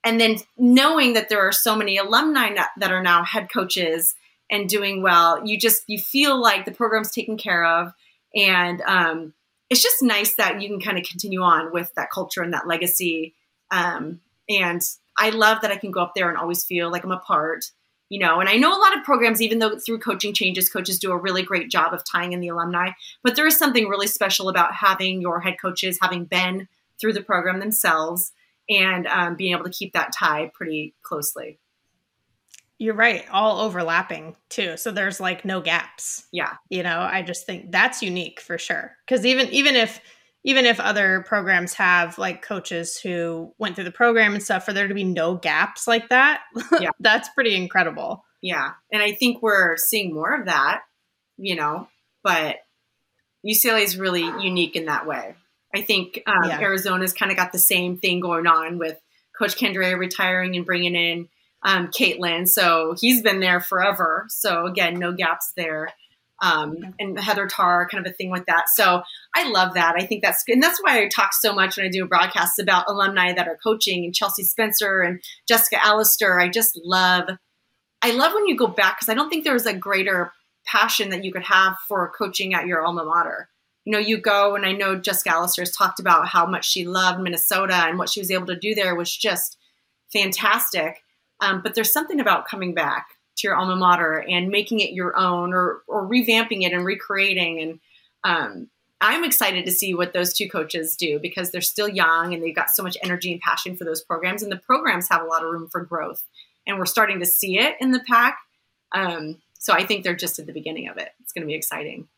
[0.05, 4.15] and then knowing that there are so many alumni that are now head coaches
[4.51, 7.93] and doing well, you just you feel like the program's taken care of,
[8.35, 9.35] and um,
[9.69, 12.67] it's just nice that you can kind of continue on with that culture and that
[12.67, 13.35] legacy
[13.71, 14.83] um, and
[15.17, 17.67] I love that I can go up there and always feel like I'm a part,
[18.09, 18.41] you know.
[18.41, 21.17] And I know a lot of programs, even though through coaching changes, coaches do a
[21.17, 22.91] really great job of tying in the alumni,
[23.23, 26.69] but there is something really special about having your head coaches having been
[27.01, 28.33] through the program themselves
[28.69, 31.60] and um, being able to keep that tie pretty closely.
[32.81, 34.79] You're right, all overlapping too.
[34.79, 36.25] So there's like no gaps.
[36.33, 36.55] Yeah.
[36.71, 38.97] You know, I just think that's unique for sure.
[39.07, 40.01] Cuz even even if
[40.45, 44.73] even if other programs have like coaches who went through the program and stuff for
[44.73, 46.41] there to be no gaps like that
[46.81, 46.91] yeah.
[47.01, 50.81] that's pretty incredible yeah and i think we're seeing more of that
[51.37, 51.89] you know
[52.23, 52.57] but
[53.47, 55.35] ucla is really unique in that way
[55.75, 56.59] i think um, yeah.
[56.61, 58.99] arizona's kind of got the same thing going on with
[59.39, 61.29] coach Candrea retiring and bringing in
[61.63, 65.93] um, caitlin so he's been there forever so again no gaps there
[66.43, 68.69] um, and Heather Tarr, kind of a thing with that.
[68.71, 69.03] So
[69.35, 69.95] I love that.
[69.97, 70.55] I think that's good.
[70.55, 73.59] And that's why I talk so much when I do broadcasts about alumni that are
[73.63, 76.41] coaching and Chelsea Spencer and Jessica Allister.
[76.41, 77.29] I just love,
[78.03, 80.33] I love when you go back because I don't think there's a greater
[80.67, 83.49] passion that you could have for coaching at your alma mater.
[83.85, 86.87] You know, you go, and I know Jessica Allister has talked about how much she
[86.87, 89.59] loved Minnesota and what she was able to do there was just
[90.13, 91.03] fantastic.
[91.41, 95.17] Um, but there's something about coming back to your alma mater and making it your
[95.19, 97.61] own or, or revamping it and recreating.
[97.61, 97.81] And
[98.25, 98.69] um,
[99.01, 102.55] I'm excited to see what those two coaches do because they're still young and they've
[102.55, 104.43] got so much energy and passion for those programs.
[104.43, 106.23] And the programs have a lot of room for growth.
[106.67, 108.39] And we're starting to see it in the Pac.
[108.93, 111.09] Um, so I think they're just at the beginning of it.
[111.21, 112.09] It's going to be exciting.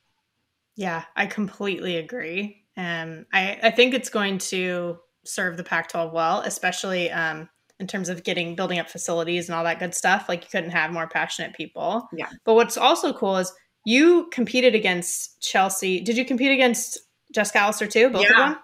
[0.75, 2.65] Yeah, I completely agree.
[2.77, 7.49] Um, I, I think it's going to serve the Pac 12 well, especially um,
[7.83, 10.27] in terms of getting building up facilities and all that good stuff.
[10.29, 12.09] Like you couldn't have more passionate people.
[12.17, 12.29] Yeah.
[12.45, 13.53] But what's also cool is
[13.85, 16.01] you competed against Chelsea.
[16.01, 17.01] Did you compete against
[17.35, 18.09] Jessica Allister too?
[18.09, 18.31] Both yeah.
[18.31, 18.57] of them?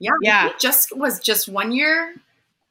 [0.00, 0.10] Yeah.
[0.22, 0.50] Yeah.
[0.60, 2.16] Just was just one year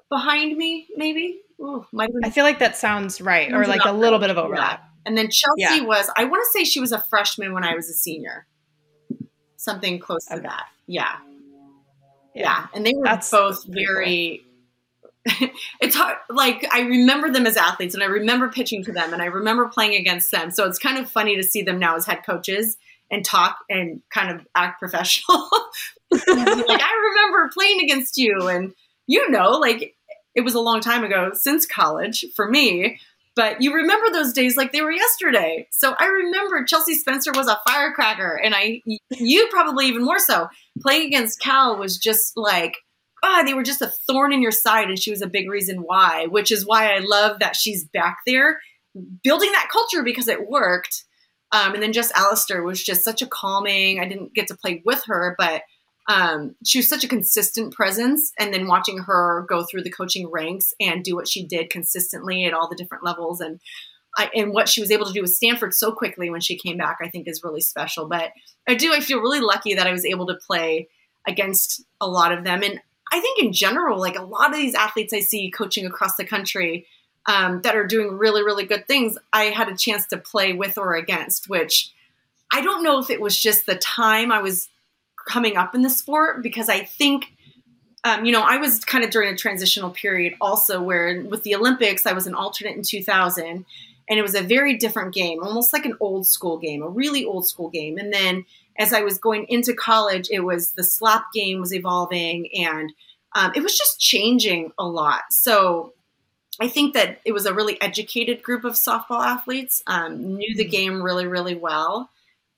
[0.10, 1.40] behind me, maybe.
[1.62, 4.38] Ooh, might been I feel like that sounds right, or like a little bit of
[4.38, 4.84] overlap.
[5.06, 5.82] And then Chelsea Yeah.
[5.84, 8.46] was, I want to say she was a freshman when I was a senior.
[9.56, 10.66] Something close to that.
[10.86, 11.16] Yeah.
[12.36, 12.68] Yeah.
[12.74, 14.44] And they were That's both very,
[15.82, 16.18] it's hard.
[16.30, 19.68] Like, I remember them as athletes and I remember pitching to them and I remember
[19.68, 20.52] playing against them.
[20.52, 22.78] So it's kind of funny to see them now as head coaches
[23.10, 25.50] and talk and kind of act professional.
[26.12, 28.48] like, I remember playing against you.
[28.48, 28.74] And,
[29.08, 29.96] you know, like,
[30.36, 33.00] it was a long time ago since college for me,
[33.36, 35.68] but you remember those days like they were yesterday.
[35.72, 40.48] So I remember Chelsea Spencer was a firecracker, and I, you probably even more so.
[40.82, 42.78] Playing against Cal was just like,
[43.24, 45.78] ah, they were just a thorn in your side, and she was a big reason
[45.78, 46.28] why.
[46.28, 48.60] Which is why I love that she's back there,
[49.24, 51.06] building that culture because it worked.
[51.52, 54.00] Um, and then Jess Allister was just such a calming.
[54.00, 55.62] I didn't get to play with her, but
[56.10, 58.34] um, she was such a consistent presence.
[58.40, 62.46] And then watching her go through the coaching ranks and do what she did consistently
[62.46, 63.60] at all the different levels and
[64.16, 66.78] I, and what she was able to do with Stanford so quickly when she came
[66.78, 68.08] back, I think is really special.
[68.08, 68.32] But
[68.68, 70.88] I do, I feel really lucky that I was able to play
[71.28, 72.62] against a lot of them.
[72.62, 72.80] And
[73.14, 76.26] I think in general, like a lot of these athletes I see coaching across the
[76.26, 76.88] country
[77.28, 80.80] um, that are doing really, really good things, I had a chance to play with
[80.80, 81.94] or against, which
[82.52, 84.68] I don't know if it was just the time I was
[85.28, 87.28] coming up in the sport because I think,
[88.04, 91.54] um, you know, I was kind of during a transitional period also where with the
[91.54, 95.72] Olympics, I was an alternate in 2000 and it was a very different game, almost
[95.72, 98.00] like an old school game, a really old school game.
[98.00, 98.46] And then
[98.78, 102.92] as I was going into college, it was the slap game was evolving and
[103.36, 105.22] um, it was just changing a lot.
[105.32, 105.94] So
[106.60, 110.66] I think that it was a really educated group of softball athletes, um, knew the
[110.66, 112.10] game really, really well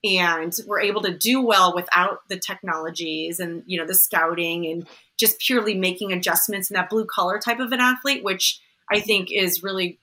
[0.05, 4.87] and were able to do well without the technologies and you know the scouting and
[5.17, 8.61] just purely making adjustments in that blue collar type of an athlete which
[8.91, 9.99] i think is really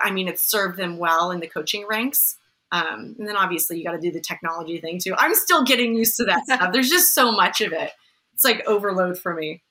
[0.00, 2.36] i mean it served them well in the coaching ranks
[2.72, 5.94] um, and then obviously you got to do the technology thing too i'm still getting
[5.94, 7.90] used to that stuff there's just so much of it
[8.34, 9.62] it's like overload for me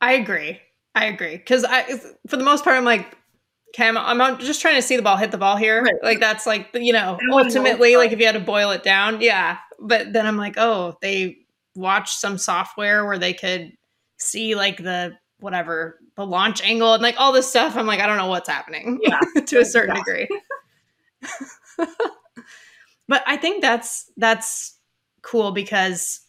[0.00, 0.60] I agree.
[0.94, 1.82] I agree because I,
[2.28, 3.16] for the most part, I'm like,
[3.74, 5.82] okay, I'm, I'm just trying to see the ball hit the ball here.
[5.82, 5.94] Right.
[6.02, 9.58] Like that's like you know, ultimately, like if you had to boil it down, yeah.
[9.80, 11.38] But then I'm like, oh, they
[11.74, 13.72] watched some software where they could
[14.18, 17.76] see like the whatever the launch angle and like all this stuff.
[17.76, 19.00] I'm like, I don't know what's happening.
[19.02, 19.18] Yeah.
[19.46, 20.02] to a certain Yeah.
[20.04, 20.28] degree.
[23.08, 24.76] but I think that's that's
[25.22, 26.20] cool because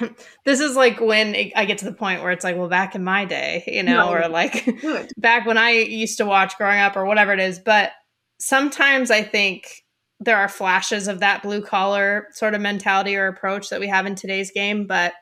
[0.00, 0.08] uh,
[0.44, 2.94] this is like when it, I get to the point where it's like, well, back
[2.94, 4.24] in my day, you know, Right.
[4.26, 7.58] or like good back when I used to watch growing up or whatever it is.
[7.58, 7.92] But
[8.38, 9.84] sometimes I think
[10.20, 14.04] there are flashes of that blue collar sort of mentality or approach that we have
[14.06, 14.86] in today's game.
[14.86, 15.12] But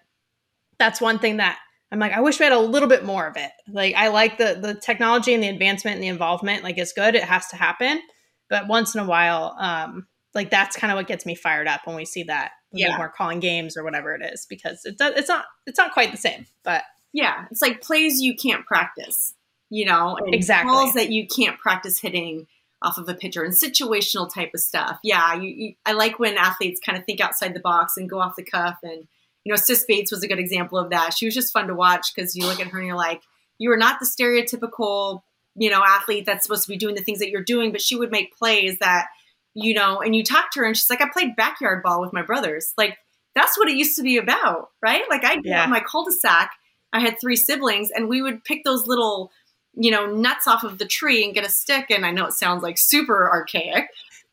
[0.78, 1.58] that's one thing that
[1.92, 3.50] I'm like, I wish we had a little bit more of it.
[3.68, 6.64] Like, I like the the technology and the advancement and the involvement.
[6.64, 7.14] Like, it's good.
[7.14, 8.00] It has to happen.
[8.48, 11.80] But once in a while, um, like that's kind of what gets me fired up
[11.86, 12.52] when we see that.
[12.70, 12.98] When Yeah.
[12.98, 16.10] we're calling games or whatever it is, because it does, it's not it's not quite
[16.12, 16.46] the same.
[16.62, 16.82] But
[17.12, 19.32] yeah it's like plays you can't practice
[19.70, 20.70] you know and Exactly.
[20.70, 22.46] balls that you can't practice hitting
[22.82, 26.36] off of a pitcher and situational type of stuff yeah you, you, i like when
[26.36, 29.06] athletes kind of think outside the box and go off the cuff and
[29.44, 31.74] you know sis bates was a good example of that she was just fun to
[31.74, 33.22] watch because you look at her and you're like
[33.58, 35.22] you are not the stereotypical
[35.56, 37.96] you know athlete that's supposed to be doing the things that you're doing but she
[37.96, 39.06] would make plays that
[39.54, 42.12] you know and you talk to her and she's like i played backyard ball with
[42.12, 42.96] my brothers like
[43.34, 45.66] that's what it used to be about right like i Yeah.
[45.66, 46.50] my cul-de-sac
[46.92, 49.30] I had three siblings, and we would pick those little,
[49.74, 51.90] you know, nuts off of the tree and get a stick.
[51.90, 53.88] And I know it sounds like super archaic,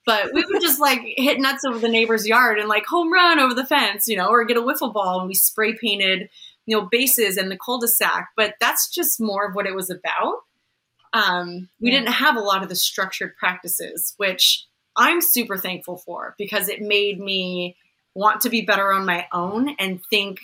[0.06, 3.40] but we would just like hit nuts over the neighbor's yard and like home run
[3.40, 6.30] over the fence, you know, or get a wiffle ball, and we spray painted,
[6.66, 8.30] you know, bases and the cul-de-sac.
[8.38, 10.36] But that's just more of what it was about.
[11.14, 12.00] Um, we Yeah.
[12.00, 16.82] didn't have a lot of the structured practices, which I'm super thankful for because it
[16.82, 17.78] made me
[18.16, 20.40] want to be better on my own and think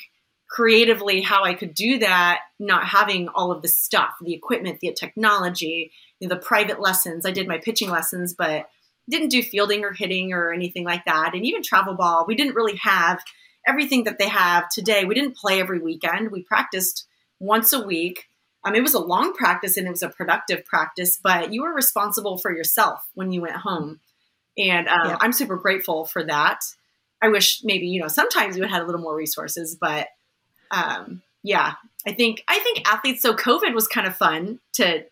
[0.50, 4.94] creatively how I could do that, not having all of the stuff, the equipment, the
[4.94, 7.26] technology, you know, the private lessons.
[7.26, 8.68] I did my pitching lessons, but
[9.08, 11.36] didn't do fielding or hitting or anything like that.
[11.36, 13.20] And even travel ball, we didn't really have
[13.68, 15.06] everything that they have today.
[15.06, 16.32] We didn't play every weekend.
[16.32, 17.08] We practiced
[17.40, 18.26] once a week.
[18.64, 21.74] Um, it was a long practice and it was a productive practice, but you were
[21.74, 24.00] responsible for yourself when you went home.
[24.58, 25.18] And um, yeah.
[25.22, 26.60] I'm super grateful for that.
[27.22, 30.08] I wish maybe, you know, sometimes you had a little more resources, but
[30.72, 31.74] um, yeah,
[32.06, 35.06] I think, I think athletes, so COVID was kind of fun to,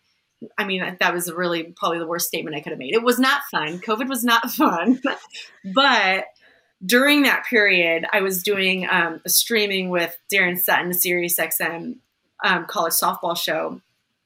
[0.56, 2.94] I mean, that was really probably the worst statement I could have made.
[2.94, 3.80] It was not fun.
[3.80, 5.00] COVID was not fun,
[5.74, 6.26] but
[6.84, 11.96] during that period, I was doing um, a streaming with Darren Sutton, Sirius XM
[12.44, 13.80] um, college softball show,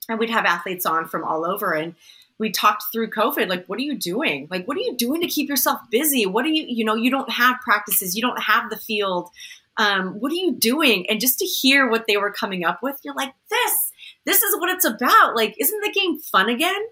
[0.09, 1.95] and we'd have athletes on from all over, and
[2.39, 3.49] we talked through COVID.
[3.49, 4.49] Like, what are you doing?
[4.51, 6.27] Like, what are you doing to keep yourself busy?
[6.27, 9.29] What are you, you know, you don't have practices, you don't have the field.
[9.77, 11.09] Um, what are you doing?
[11.09, 13.93] And just to hear what they were coming up with, you're like, this,
[14.27, 15.35] this is what it's about.
[15.35, 16.83] Like, isn't the game fun again?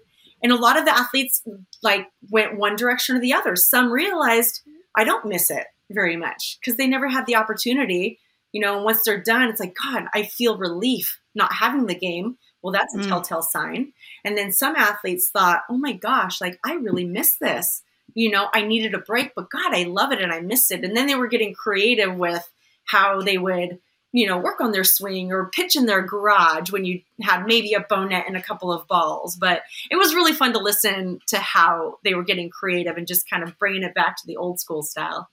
[0.41, 1.43] And a lot of the athletes
[1.83, 3.55] like went one direction or the other.
[3.55, 4.61] Some realized
[4.95, 8.19] I don't miss it very much because they never had the opportunity.
[8.51, 12.37] You know, once they're done, it's like, God, I feel relief not having the game.
[12.61, 13.07] Well, that's a mm.
[13.07, 13.93] telltale sign.
[14.23, 17.83] And then some athletes thought, oh my gosh, like I really miss this.
[18.13, 20.83] You know, I needed a break, but God, I love it and I miss it.
[20.83, 22.47] And then they were getting creative with
[22.83, 23.79] how they would,
[24.11, 27.73] you know, work on their swing or pitch in their garage when you had maybe
[27.73, 29.37] a bow net and a couple of balls.
[29.37, 33.29] But it was really fun to listen to how they were getting creative and just
[33.29, 35.29] kind of bringing it back to the old school style.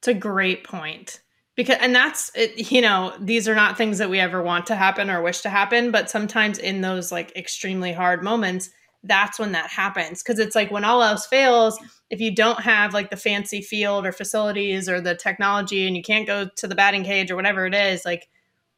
[0.00, 1.22] It's a great point
[1.58, 4.76] because and that's it, you know these are not things that we ever want to
[4.76, 8.70] happen or wish to happen but sometimes in those like extremely hard moments
[9.04, 10.22] that's when that happens.
[10.22, 11.78] Because it's like when all else fails
[12.10, 16.02] if you don't have like the fancy field or facilities or the technology and you
[16.02, 18.28] can't go to the batting cage or whatever it is like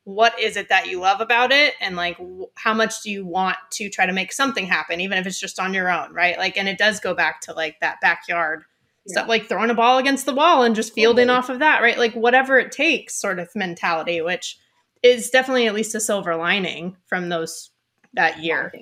[0.04, 1.74] what is it that you love about it?
[1.80, 2.18] And like
[2.56, 5.60] how much do you want to try to make something happen even if it's just
[5.60, 6.38] on your own right?
[6.38, 8.64] Like and it does go back to like that backyard
[9.06, 9.24] yeah.
[9.24, 11.98] like throwing a ball against the wall and just fielding off of that, right?
[11.98, 14.58] Like whatever it takes sort of mentality, which
[15.02, 17.70] is definitely at least a silver lining from those
[18.14, 18.72] that year.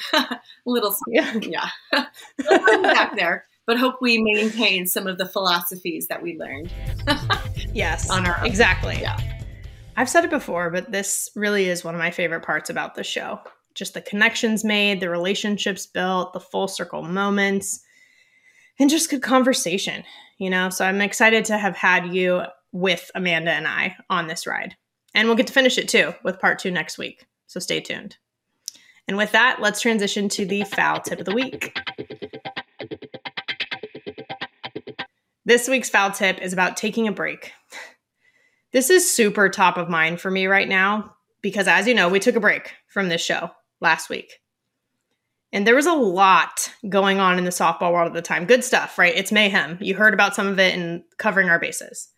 [0.66, 1.68] Little yeah, yeah.
[2.38, 6.70] back there, but hope we maintain some of the philosophies that we learned.
[7.72, 8.46] yes, on our own.
[8.46, 8.98] exactly.
[9.00, 9.16] Yeah.
[9.96, 13.04] I've said it before, but this really is one of my favorite parts about the
[13.04, 13.40] show.
[13.74, 17.80] Just the connections made, the relationships built, the full circle moments
[18.78, 20.04] and just good conversation,
[20.38, 20.70] you know?
[20.70, 24.76] So I'm excited to have had you with Amanda and I on this ride.
[25.14, 27.26] And we'll get to finish it too with part two next week.
[27.46, 28.16] So stay tuned.
[29.06, 31.78] And with that, let's transition to the foul tip of the week.
[35.44, 37.52] This week's foul tip is about taking a break.
[38.72, 42.18] This is super top of mind for me right now because, as you know, we
[42.18, 43.50] took a break from this show
[43.80, 44.40] last week.
[45.54, 48.44] And there was a lot going on in the softball world at the time.
[48.44, 49.14] Good stuff, right?
[49.14, 49.78] It's mayhem.
[49.80, 52.08] You heard about some of it in covering our bases.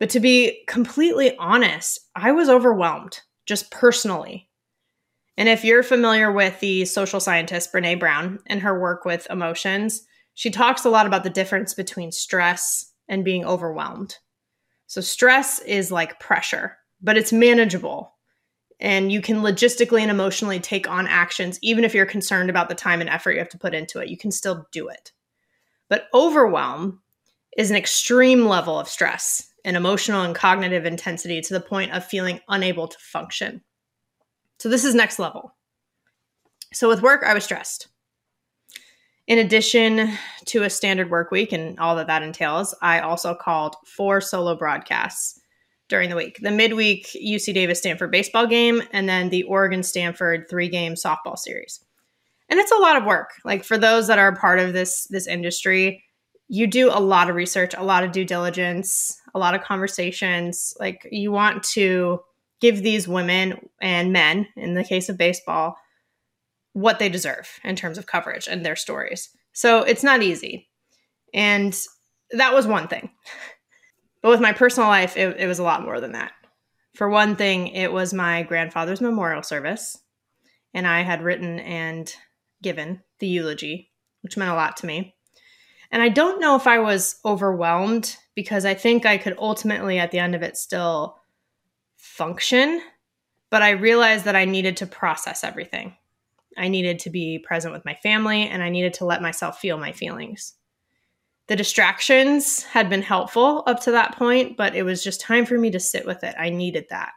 [0.00, 4.50] But to be completely honest, I was overwhelmed just personally.
[5.36, 10.02] And if you're familiar with the social scientist Brene Brown and her work with emotions,
[10.34, 14.18] she talks a lot about the difference between stress and being overwhelmed.
[14.88, 18.13] So, stress is like pressure, but it's manageable
[18.80, 22.74] and you can logistically and emotionally take on actions even if you're concerned about the
[22.74, 25.12] time and effort you have to put into it you can still do it.
[25.88, 27.00] But overwhelm
[27.56, 32.04] is an extreme level of stress and emotional and cognitive intensity to the point of
[32.04, 33.62] feeling unable to function.
[34.58, 35.54] So this is next level.
[36.72, 37.88] So with work i was stressed.
[39.26, 43.76] In addition to a standard work week and all that that entails i also called
[43.86, 45.40] four solo broadcasts
[45.88, 50.46] during the week the midweek UC Davis Stanford baseball game, and then the Oregon Stanford
[50.48, 51.84] three game softball series.
[52.48, 53.30] And it's a lot of work.
[53.44, 56.04] Like for those that are part of this this industry,
[56.48, 60.74] you do a lot of research, a lot of due diligence, a lot of conversations.
[60.78, 62.20] Like you want to
[62.60, 65.76] give these women and men, in the case of baseball,
[66.72, 69.30] what they deserve in terms of coverage and their stories.
[69.52, 70.68] So it's not easy.
[71.32, 71.78] And
[72.30, 73.10] that was one thing.
[74.24, 76.32] But with my personal life, it, it was a lot more than that.
[76.94, 79.98] For one thing, it was my grandfather's memorial service,
[80.72, 82.10] and I had written and
[82.62, 85.14] given the eulogy, which meant a lot to me.
[85.90, 90.10] And I don't know if I was overwhelmed because I think I could ultimately, at
[90.10, 91.18] the end of it, still
[91.98, 92.80] function.
[93.50, 95.98] But I realized that I needed to process everything.
[96.56, 99.76] I needed to be present with my family and I needed to let myself feel
[99.76, 100.54] my feelings.
[101.46, 105.58] The distractions had been helpful up to that point, but it was just time for
[105.58, 106.34] me to sit with it.
[106.38, 107.12] I needed that.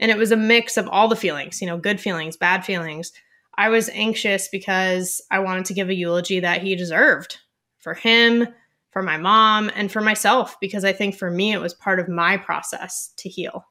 [0.00, 3.12] And it was a mix of all the feelings, you know, good feelings, bad feelings,
[3.54, 7.38] I was anxious because I wanted to give a eulogy that he deserved
[7.78, 8.48] for him,
[8.90, 12.08] for my mom, and for myself, because I think for me, it was part of
[12.08, 13.66] my process to heal.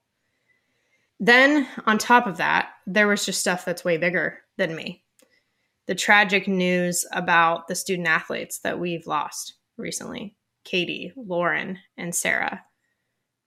[1.20, 5.04] Then, on top of that, there was just stuff that's way bigger than me.
[5.86, 12.63] The tragic news about the student athletes that we've lost recently Katie, Lauren, and Sarah.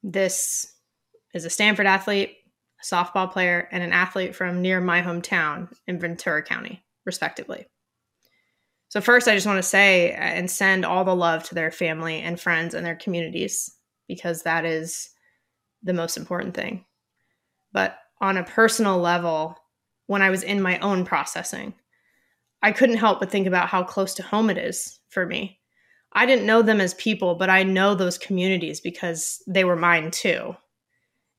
[0.03, 0.75] This
[1.33, 2.37] is a Stanford athlete,
[2.83, 7.67] a softball player, and an athlete from near my hometown in Ventura County, respectively.
[8.89, 11.71] So, first, I just want to say uh, and send all the love to their
[11.71, 13.75] family and friends and their communities
[14.07, 15.11] because that is
[15.83, 16.85] the most important thing.
[17.73, 19.57] But on a personal level,
[20.07, 21.75] when I was in my own processing,
[22.63, 25.59] I couldn't help but think about how close to home it is for me.
[26.15, 30.11] I didn't know them as people, but I know those communities because they were mine
[30.11, 30.57] too.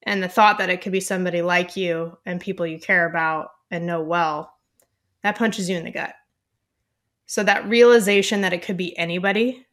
[0.04, 3.50] And the thought that it could be somebody like you and people you care about
[3.72, 4.54] and know well,
[5.24, 6.14] that punches you in the gut.
[7.26, 9.66] So that realization that it could be anybody,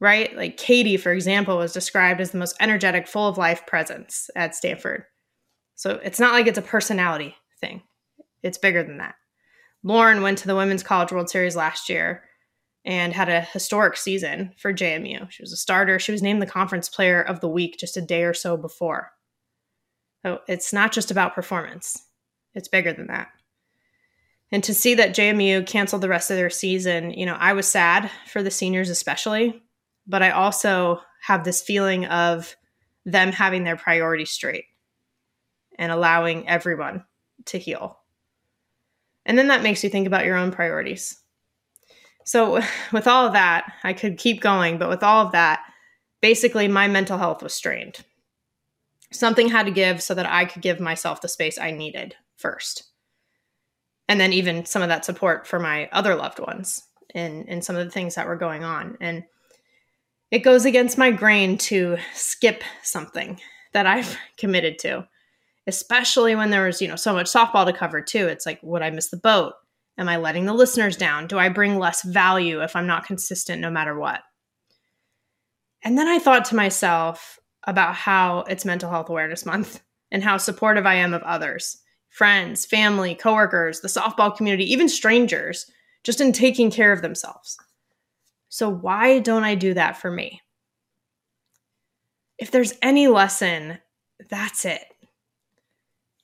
[0.00, 0.36] right?
[0.36, 4.54] Like Katie, for example, was described as the most energetic, full of life presence at
[4.54, 5.04] Stanford.
[5.76, 7.82] So it's not like it's a personality thing,
[8.42, 9.14] it's bigger than that.
[9.82, 12.22] Lauren went to the Women's College World Series last year
[12.84, 15.30] and had a historic season for JMU.
[15.30, 15.98] She was a starter.
[15.98, 19.12] She was named the conference player of the week just a day or so before.
[20.22, 22.02] So it's not just about performance,
[22.54, 23.28] it's bigger than that.
[24.52, 27.68] And to see that JMU canceled the rest of their season, you know, I was
[27.68, 29.62] sad for the seniors, especially,
[30.06, 32.56] but I also have this feeling of
[33.04, 34.64] them having their priorities straight
[35.78, 37.04] and allowing everyone
[37.46, 38.00] to heal.
[39.24, 41.19] And then that makes you think about your own priorities.
[42.30, 42.60] So,
[42.92, 45.64] with all of that, I could keep going, but with all of that,
[46.22, 48.04] basically my mental health was strained.
[49.12, 52.84] Something had to give so that I could give myself the space I needed first.
[54.08, 56.84] And then even some of that support for my other loved ones
[57.16, 58.96] and in some of the things that were going on.
[59.00, 59.24] And
[60.30, 63.40] it goes against my grain to skip something
[63.72, 65.08] that I've committed to,
[65.66, 68.28] especially when there was, you know, so much softball to cover too.
[68.28, 69.54] It's like, would I miss the boat?
[69.98, 71.26] Am I letting the listeners down?
[71.26, 74.22] Do I bring less value if I'm not consistent no matter what?
[75.82, 80.36] And then I thought to myself about how it's Mental Health Awareness Month and how
[80.36, 81.76] supportive I am of others
[82.08, 85.70] friends, family, coworkers, the softball community, even strangers,
[86.02, 87.56] just in taking care of themselves.
[88.48, 90.40] So, why don't I do that for me?
[92.36, 93.78] If there's any lesson,
[94.28, 94.89] that's it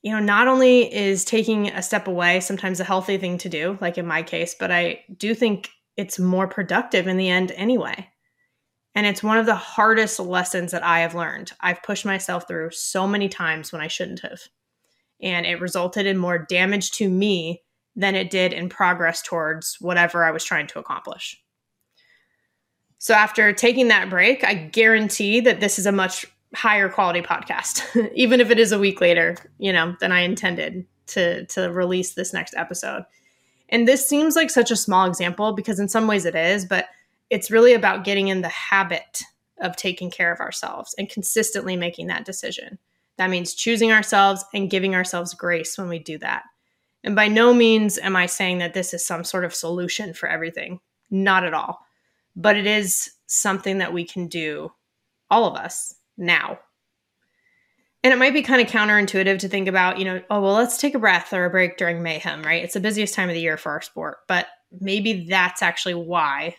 [0.06, 3.76] you know, not only is taking a step away sometimes a healthy thing to do,
[3.80, 8.06] like in my case, but I do think it's more productive in the end anyway.
[8.94, 11.50] And it's one of the hardest lessons that I have learned.
[11.60, 14.42] I've pushed myself through so many times when I shouldn't have.
[15.20, 17.64] And it resulted in more damage to me
[17.96, 21.36] than it did in progress towards whatever I was trying to accomplish.
[22.98, 28.10] So after taking that break, I guarantee that this is a much higher quality podcast,
[28.14, 32.14] even if it is a week later, you know, than I intended to to release
[32.14, 33.04] this next episode.
[33.68, 36.86] And this seems like such a small example because in some ways it is, but
[37.30, 39.22] it's really about getting in the habit
[39.60, 42.78] of taking care of ourselves and consistently making that decision.
[43.16, 46.42] That means choosing ourselves and giving ourselves grace when we do that.
[47.02, 50.28] And by no means am I saying that this is some sort of solution for
[50.28, 50.80] everything.
[51.10, 51.80] Not at all.
[52.34, 54.72] But it is something that we can do,
[55.30, 56.58] all of us, now.
[58.02, 60.78] And it might be kind of counterintuitive to think about, you know, oh, well, let's
[60.78, 62.62] take a breath or a break during mayhem, right?
[62.62, 64.46] It's the busiest time of the year for our sport, but
[64.80, 66.56] maybe that's actually why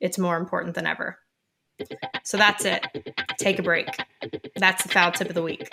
[0.00, 1.18] it's more important than ever.
[2.22, 2.86] So that's it.
[3.38, 3.88] Take a break.
[4.56, 5.68] That's the foul tip of the week.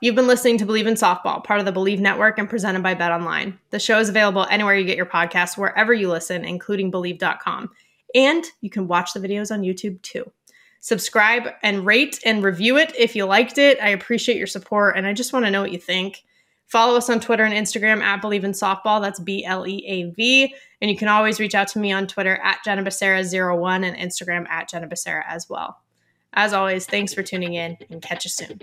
[0.00, 2.94] You've been listening to Bleav in Softball, part of the Bleav Network and presented by
[2.94, 3.58] Bet Online.
[3.70, 7.70] The show is available anywhere you get your podcasts, wherever you listen, including Bleav.com.
[8.14, 10.30] And you can watch the videos on YouTube too
[10.82, 13.78] subscribe and rate and review it if you liked it.
[13.80, 16.24] I appreciate your support and I just want to know what you think.
[16.66, 19.00] Follow us on Twitter and Instagram at Bleav in Softball.
[19.00, 20.54] That's B L E A V.
[20.80, 24.48] And you can always reach out to me on Twitter at Jenna Becerra01 and Instagram
[24.48, 25.80] at Jenna Becerra as well.
[26.32, 28.62] As always, thanks for tuning in and catch you soon.